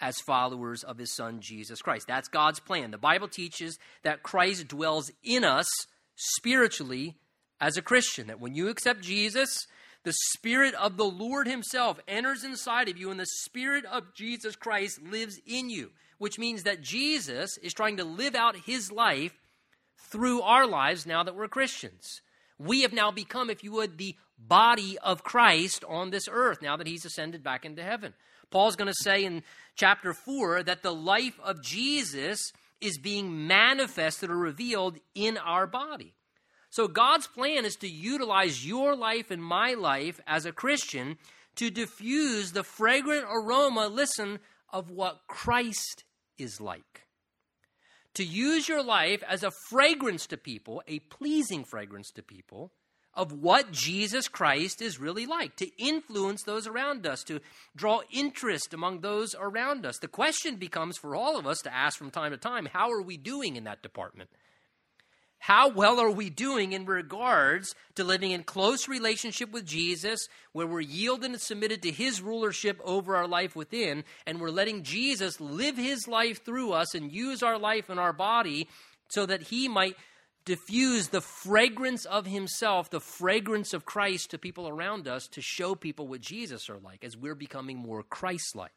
[0.04, 2.08] as followers of his son Jesus Christ.
[2.08, 2.92] That's God's plan.
[2.92, 5.68] The Bible teaches that Christ dwells in us
[6.16, 7.16] spiritually
[7.62, 9.66] as a Christian, that when you accept Jesus,
[10.04, 14.58] the Spirit of the Lord Himself enters inside of you, and the Spirit of Jesus
[14.58, 19.32] Christ lives in you, which means that Jesus is trying to live out His life
[19.98, 22.20] through our lives now that we're Christians.
[22.60, 26.76] We have now become, if you would, the body of Christ on this earth now
[26.76, 28.14] that He's ascended back into heaven.
[28.54, 29.42] Paul's going to say in
[29.76, 32.40] chapter 4 that the life of Jesus
[32.80, 36.14] is being manifested or revealed in our body.
[36.70, 41.18] So God's plan is to utilize your life and my life as a Christian
[41.56, 44.38] to diffuse the fragrant aroma, listen,
[44.72, 46.04] of what Christ
[46.38, 47.08] is like.
[48.14, 52.72] To use your life as a fragrance to people, a pleasing fragrance to people,
[53.16, 57.40] of what Jesus Christ is really like, to influence those around us, to
[57.76, 60.00] draw interest among those around us.
[60.00, 63.02] The question becomes for all of us to ask from time to time how are
[63.02, 64.30] we doing in that department?
[65.44, 70.66] How well are we doing in regards to living in close relationship with Jesus, where
[70.66, 75.42] we're yielded and submitted to his rulership over our life within, and we're letting Jesus
[75.42, 78.70] live his life through us and use our life and our body
[79.10, 79.98] so that he might
[80.46, 85.76] diffuse the fragrance of himself, the fragrance of Christ to people around us to show
[85.76, 88.72] people what Jesus are like as we're becoming more Christ like.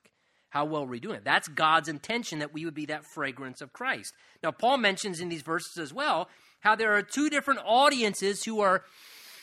[0.50, 1.24] How well are we doing it?
[1.24, 4.14] That's God's intention that we would be that fragrance of Christ.
[4.42, 6.28] Now, Paul mentions in these verses as well
[6.60, 8.84] how there are two different audiences who are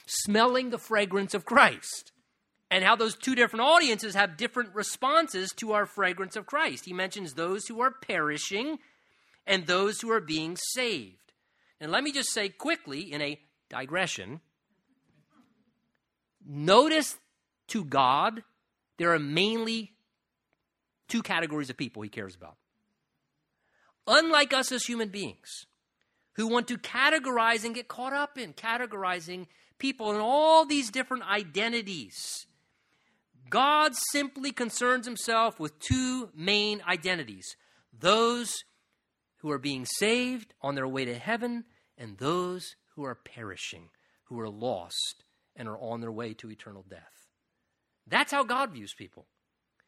[0.05, 2.11] smelling the fragrance of Christ.
[2.71, 6.86] And how those two different audiences have different responses to our fragrance of Christ.
[6.86, 8.80] He mentions those who are perishing
[9.45, 11.22] and those who are being saved.
[11.84, 13.38] And let me just say quickly, in a
[13.69, 14.39] digression,
[16.47, 17.17] notice
[17.67, 18.41] to God,
[18.97, 19.91] there are mainly
[21.09, 22.55] two categories of people he cares about.
[24.07, 25.65] Unlike us as human beings,
[26.36, 31.29] who want to categorize and get caught up in categorizing people in all these different
[31.29, 32.47] identities.
[33.49, 37.57] God simply concerns himself with two main identities
[37.91, 38.63] those
[39.39, 41.65] who are being saved on their way to heaven
[41.98, 43.89] and those who are perishing,
[44.26, 45.24] who are lost
[45.56, 47.28] and are on their way to eternal death.
[48.08, 49.28] That's how God views people.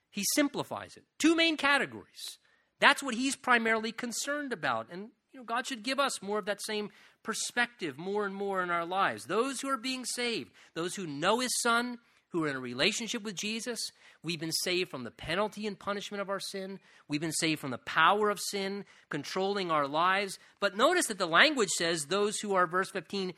[0.09, 1.03] He simplifies it.
[1.19, 2.39] Two main categories.
[2.79, 4.87] That's what he's primarily concerned about.
[4.91, 6.89] And you know, God should give us more of that same
[7.23, 9.25] perspective more and more in our lives.
[9.25, 11.97] Those who are being saved, those who know his son,
[12.35, 13.79] who are in a relationship with Jesus.
[14.21, 16.79] We've been saved from the penalty and punishment of our sin.
[17.07, 20.37] We've been saved from the power of sin controlling our lives.
[20.59, 23.33] But notice that the language says those who are, verse 15,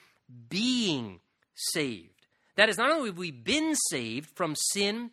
[0.50, 1.20] being
[1.54, 2.10] saved.
[2.56, 5.12] That is, not only have we been saved from sin,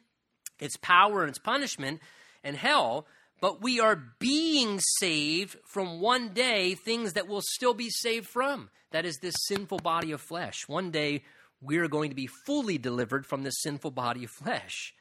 [0.58, 2.00] its power and its punishment,
[2.42, 3.06] and hell,
[3.42, 8.70] but we are being saved from one day things that will still be saved from.
[8.92, 10.66] That is this sinful body of flesh.
[10.68, 11.24] One day
[11.60, 14.94] we are going to be fully delivered from this sinful body of flesh.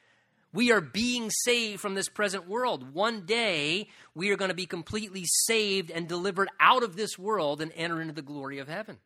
[0.54, 2.94] We are being saved from this present world.
[2.94, 7.60] One day, we are going to be completely saved and delivered out of this world
[7.60, 9.00] and enter into the glory of heaven.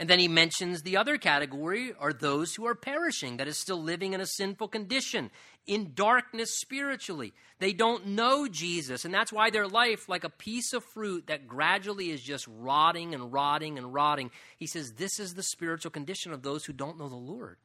[0.00, 3.82] And then he mentions the other category are those who are perishing, that is, still
[3.82, 5.30] living in a sinful condition,
[5.66, 7.34] in darkness spiritually.
[7.58, 11.46] They don't know Jesus, and that's why their life, like a piece of fruit that
[11.46, 14.30] gradually is just rotting and rotting and rotting.
[14.56, 17.58] He says, This is the spiritual condition of those who don't know the Lord.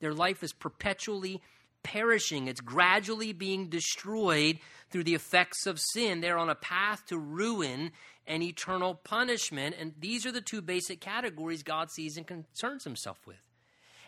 [0.00, 1.42] Their life is perpetually
[1.82, 6.22] perishing, it's gradually being destroyed through the effects of sin.
[6.22, 7.92] They're on a path to ruin
[8.26, 9.74] and eternal punishment.
[9.78, 13.40] And these are the two basic categories God sees and concerns himself with.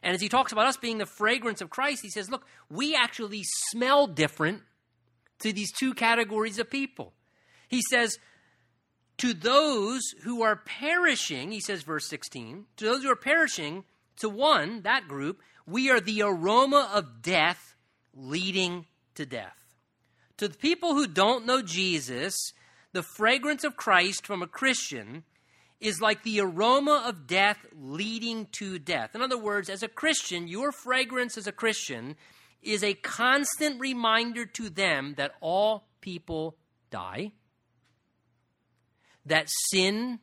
[0.02, 2.94] And as he talks about us being the fragrance of Christ, he says, look, we
[2.94, 4.62] actually smell different
[5.40, 7.14] to these two categories of people.
[7.68, 8.18] He says,
[9.18, 13.84] to those who are perishing, he says, verse 16, to those who are perishing,
[14.18, 17.74] to one, that group, we are the aroma of death
[18.14, 19.56] leading to death.
[20.38, 22.52] To the people who don't know Jesus,
[22.94, 25.24] the fragrance of Christ from a Christian
[25.80, 29.16] is like the aroma of death leading to death.
[29.16, 32.14] In other words, as a Christian, your fragrance as a Christian
[32.62, 36.56] is a constant reminder to them that all people
[36.90, 37.32] die,
[39.26, 40.20] that sin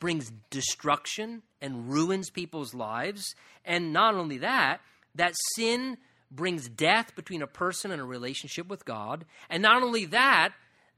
[0.00, 3.36] brings destruction and ruins people's lives.
[3.64, 4.80] And not only that,
[5.14, 5.98] that sin
[6.32, 9.24] brings death between a person and a relationship with God.
[9.48, 10.52] And not only that,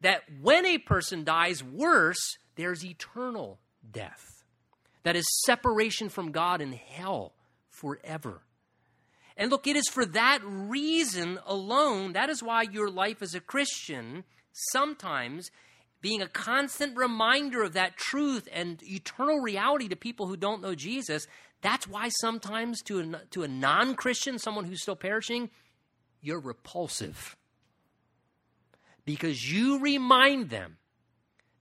[0.05, 3.59] that when a person dies, worse, there's eternal
[3.91, 4.45] death.
[5.03, 7.33] That is separation from God in hell
[7.71, 8.43] forever.
[9.37, 13.41] And look, it is for that reason alone, that is why your life as a
[13.41, 15.51] Christian sometimes
[16.03, 20.75] being a constant reminder of that truth and eternal reality to people who don't know
[20.75, 21.27] Jesus,
[21.63, 25.49] that's why sometimes to a, to a non Christian, someone who's still perishing,
[26.21, 27.37] you're repulsive.
[29.05, 30.79] Because you remind them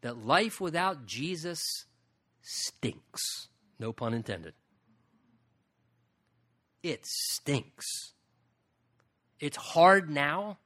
[0.02, 1.62] that life without Jesus
[2.42, 3.48] stinks.
[3.80, 4.54] No pun intended.
[6.82, 8.14] It stinks.
[9.40, 10.60] It's hard now,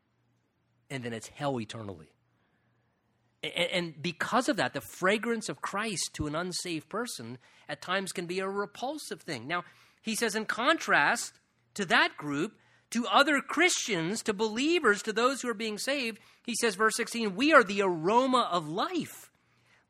[0.89, 2.11] and then it's hell eternally.
[3.43, 7.37] And because of that, the fragrance of Christ to an unsaved person
[7.69, 9.47] at times can be a repulsive thing.
[9.47, 9.63] Now,
[10.01, 11.33] he says, in contrast
[11.75, 12.53] to that group,
[12.91, 17.35] to other Christians, to believers, to those who are being saved, he says, verse 16,
[17.35, 19.29] we are the aroma of life,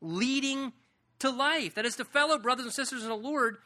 [0.00, 0.72] leading
[1.20, 1.74] to life.
[1.74, 3.58] That is, to fellow brothers and sisters in the Lord,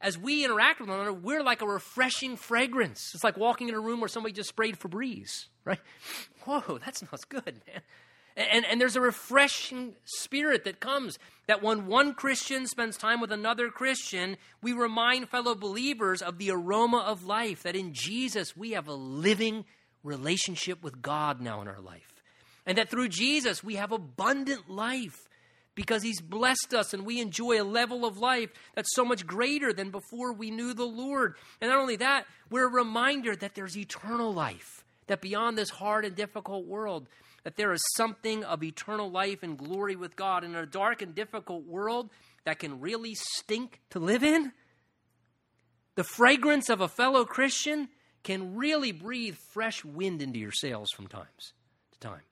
[0.00, 3.12] as we interact with one another, we're like a refreshing fragrance.
[3.14, 5.80] It's like walking in a room where somebody just sprayed Febreze, right?
[6.44, 7.82] Whoa, that smells good, man.
[8.38, 11.18] And, and there's a refreshing spirit that comes
[11.48, 16.52] that when one Christian spends time with another Christian, we remind fellow believers of the
[16.52, 19.64] aroma of life, that in Jesus we have a living
[20.04, 22.22] relationship with God now in our life.
[22.64, 25.28] And that through Jesus we have abundant life
[25.74, 29.72] because he's blessed us and we enjoy a level of life that's so much greater
[29.72, 31.34] than before we knew the Lord.
[31.60, 36.04] And not only that, we're a reminder that there's eternal life, that beyond this hard
[36.04, 37.08] and difficult world,
[37.44, 41.14] that there is something of eternal life and glory with God in a dark and
[41.14, 42.10] difficult world
[42.44, 44.52] that can really stink to live in.
[45.94, 47.88] The fragrance of a fellow Christian
[48.22, 51.52] can really breathe fresh wind into your sails from times
[51.92, 52.22] to time.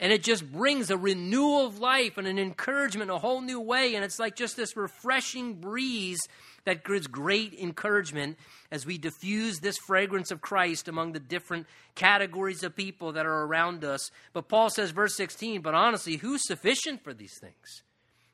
[0.00, 3.94] And it just brings a renewal of life and an encouragement a whole new way.
[3.94, 6.20] And it's like just this refreshing breeze
[6.64, 8.38] that gives great encouragement
[8.70, 13.44] as we diffuse this fragrance of Christ among the different categories of people that are
[13.44, 14.10] around us.
[14.32, 17.82] But Paul says, verse 16, but honestly, who's sufficient for these things?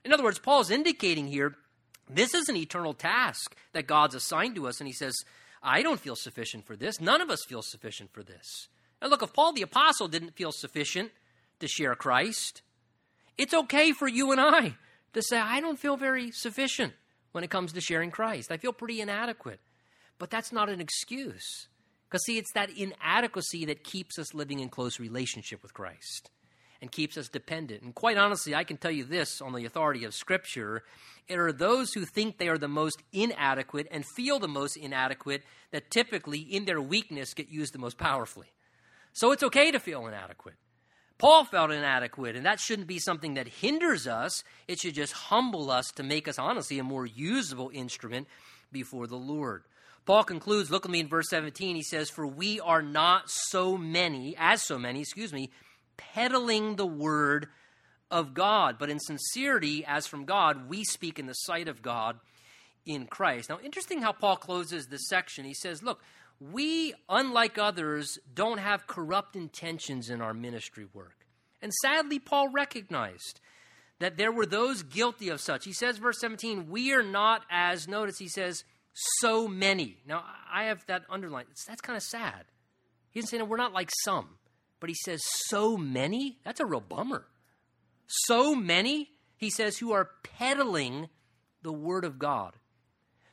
[0.04, 1.56] In other words, Paul's indicating here
[2.10, 4.80] this is an eternal task that God's assigned to us.
[4.80, 5.14] And he says,
[5.62, 7.00] I don't feel sufficient for this.
[7.00, 8.68] None of us feel sufficient for this.
[9.00, 11.10] And look, if Paul the Apostle didn't feel sufficient,
[11.64, 12.62] to share Christ.
[13.38, 14.76] It's okay for you and I
[15.14, 16.92] to say, I don't feel very sufficient
[17.32, 18.52] when it comes to sharing Christ.
[18.52, 19.60] I feel pretty inadequate.
[20.18, 21.68] But that's not an excuse.
[22.08, 26.30] Because, see, it's that inadequacy that keeps us living in close relationship with Christ
[26.80, 27.82] and keeps us dependent.
[27.82, 30.84] And quite honestly, I can tell you this on the authority of Scripture
[31.26, 35.42] it are those who think they are the most inadequate and feel the most inadequate
[35.70, 38.52] that typically, in their weakness, get used the most powerfully.
[39.14, 40.56] So it's okay to feel inadequate.
[41.18, 44.42] Paul felt inadequate, and that shouldn't be something that hinders us.
[44.66, 48.26] It should just humble us to make us, honestly, a more usable instrument
[48.72, 49.62] before the Lord.
[50.06, 51.76] Paul concludes, look at me in verse 17.
[51.76, 55.50] He says, For we are not so many, as so many, excuse me,
[55.96, 57.48] peddling the word
[58.10, 62.18] of God, but in sincerity, as from God, we speak in the sight of God
[62.84, 63.48] in Christ.
[63.48, 65.44] Now, interesting how Paul closes this section.
[65.44, 66.02] He says, Look,
[66.40, 71.26] we, unlike others, don't have corrupt intentions in our ministry work.
[71.62, 73.40] And sadly, Paul recognized
[74.00, 75.64] that there were those guilty of such.
[75.64, 79.98] He says, verse 17, we are not as, notice, he says, so many.
[80.06, 81.48] Now, I have that underlined.
[81.66, 82.44] That's kind of sad.
[83.10, 84.28] He doesn't say, no, we're not like some,
[84.80, 86.38] but he says, so many?
[86.44, 87.26] That's a real bummer.
[88.06, 91.08] So many, he says, who are peddling
[91.62, 92.54] the word of God.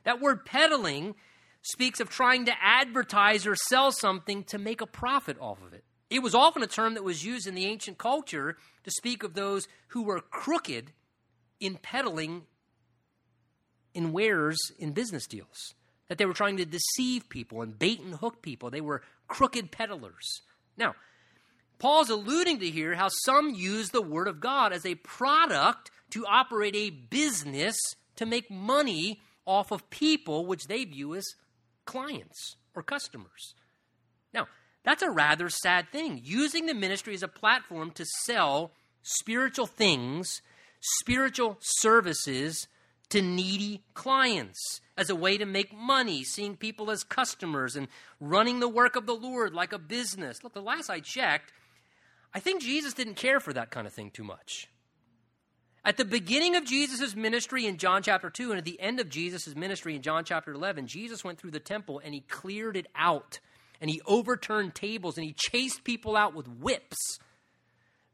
[0.04, 1.16] That word peddling
[1.62, 5.84] speaks of trying to advertise or sell something to make a profit off of it.
[6.09, 9.34] It was often a term that was used in the ancient culture to speak of
[9.34, 10.91] those who were crooked
[11.59, 12.43] in peddling
[13.93, 15.74] in wares in business deals.
[16.07, 18.70] That they were trying to deceive people and bait and hook people.
[18.70, 20.41] They were crooked peddlers.
[20.76, 20.95] Now,
[21.80, 26.26] Paul's alluding to here how some use the Word of God as a product to
[26.26, 27.78] operate a business
[28.18, 31.26] to make money off of people which they view as
[31.86, 33.53] clients or customers.
[34.34, 34.47] Now,
[34.84, 36.21] that's a rather sad thing.
[36.23, 38.71] Using the ministry as a platform to sell
[39.01, 40.41] spiritual things,
[40.99, 42.67] spiritual services
[43.09, 47.88] to needy clients as a way to make money, seeing people as customers and
[48.19, 50.43] running the work of the Lord like a business.
[50.43, 51.51] Look, the last I checked,
[52.34, 54.69] I think Jesus didn't care for that kind of thing too much.
[55.84, 59.09] At the beginning of Jesus' ministry in John chapter 2 and at the end of
[59.09, 62.88] Jesus' ministry in John chapter 11, Jesus went through the temple and he cleared it
[62.95, 63.39] out.
[63.79, 67.17] And he overturned tables and he chased people out with whips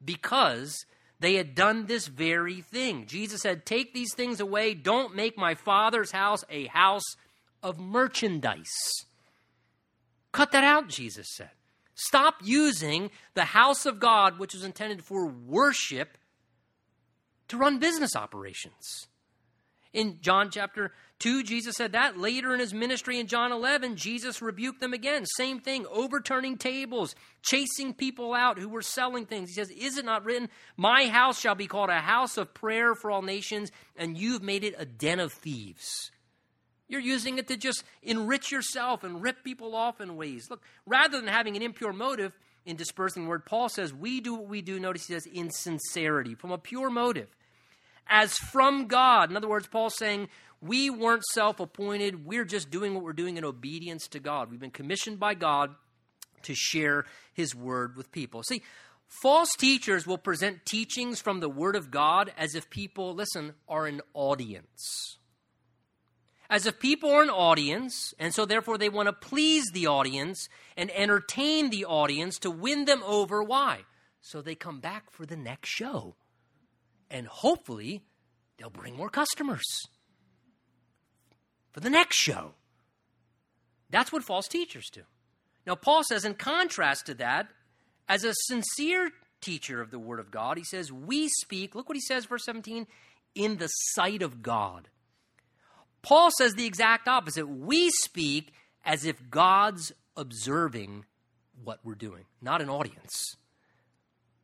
[0.03, 0.85] because
[1.19, 3.05] they had done this very thing.
[3.05, 4.73] Jesus said, Take these things away.
[4.73, 7.15] Don't make my Father's house a house
[7.61, 9.05] of merchandise.
[10.31, 11.49] Cut that out, Jesus said.
[11.95, 16.17] Stop using the house of God, which was intended for worship
[17.49, 19.07] to run business operations.
[19.93, 22.17] In John chapter 2, Jesus said that.
[22.17, 25.25] Later in his ministry in John 11, Jesus rebuked them again.
[25.25, 29.49] Same thing, overturning tables, chasing people out who were selling things.
[29.49, 32.93] He says, Is it not written, My house shall be called a house of prayer
[32.93, 36.11] for all nations, and you've made it a den of thieves?
[36.87, 40.47] You're using it to just enrich yourself and rip people off in ways.
[40.49, 42.33] Look, rather than having an impure motive
[42.67, 45.49] in dispersing the word, Paul says, We do what we do, notice he says, in
[45.49, 47.29] sincerity, from a pure motive
[48.09, 49.29] as from God.
[49.29, 50.29] In other words, Paul's saying,
[50.61, 52.25] we weren't self appointed.
[52.25, 54.49] We're just doing what we're doing in obedience to God.
[54.49, 55.75] We've been commissioned by God
[56.43, 58.43] to share his word with people.
[58.43, 58.63] See,
[59.21, 63.85] false teachers will present teachings from the word of God as if people, listen, are
[63.85, 65.17] an audience.
[66.49, 70.47] As if people are an audience, and so therefore they want to please the audience
[70.77, 73.43] and entertain the audience to win them over.
[73.43, 73.81] Why?
[74.21, 76.15] So they come back for the next show.
[77.09, 78.03] And hopefully
[78.57, 79.65] they'll bring more customers
[81.71, 82.53] for the next show.
[83.89, 85.03] That's what false teachers do.
[85.65, 87.49] Now, Paul says, in contrast to that,
[88.09, 91.97] as a sincere teacher of the Word of God, he says, We speak, look what
[91.97, 92.87] he says, verse 17,
[93.35, 94.89] in the sight of God.
[96.01, 97.47] Paul says the exact opposite.
[97.47, 98.53] We speak
[98.85, 101.05] as if God's observing
[101.63, 103.35] what we're doing, not an audience.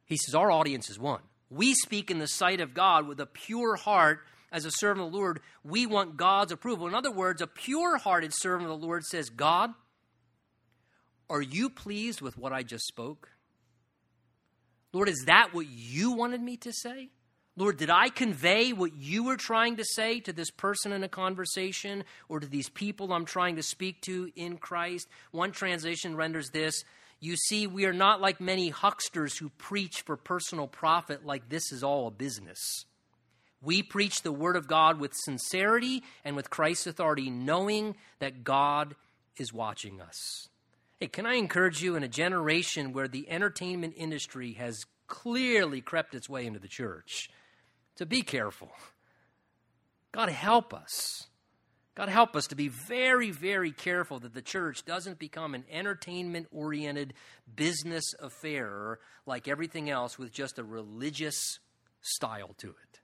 [0.06, 1.22] He says, Our audience is one.
[1.50, 4.22] We speak in the sight of God with a pure heart
[4.54, 6.88] as a servant of the Lord, we want God's approval.
[6.88, 9.72] In other words, a pure hearted servant of the Lord says, God,
[11.28, 13.32] are you pleased with what I just spoke?
[14.94, 17.10] Lord, is that what you wanted me to say?
[17.56, 21.08] Lord, did I convey what you were trying to say to this person in a
[21.08, 25.08] conversation or to these people I'm trying to speak to in Christ?
[25.32, 26.84] One translation renders this
[27.20, 31.72] You see, we are not like many hucksters who preach for personal profit, like this
[31.72, 32.86] is all a business.
[33.62, 38.96] We preach the Word of God with sincerity and with Christ's authority, knowing that God
[39.38, 40.50] is watching us.
[41.00, 46.16] Hey, can I encourage you in a generation where the entertainment industry has clearly crept
[46.16, 47.30] its way into the church
[47.98, 48.72] to be careful?
[50.12, 51.28] God help us.
[51.96, 56.48] God help us to be very, very careful that the church doesn't become an entertainment
[56.52, 57.14] oriented
[57.56, 61.60] business affair like everything else with just a religious
[62.02, 63.00] style to it.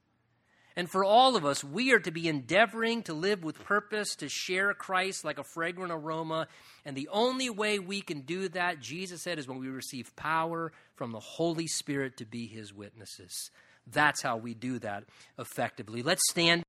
[0.76, 4.28] And for all of us, we are to be endeavoring to live with purpose, to
[4.28, 6.46] share Christ like a fragrant aroma.
[6.84, 10.72] And the only way we can do that, Jesus said, is when we receive power
[10.94, 13.50] from the Holy Spirit to be his witnesses.
[13.86, 15.04] That's how we do that
[15.38, 16.02] effectively.
[16.02, 16.62] Let's stand.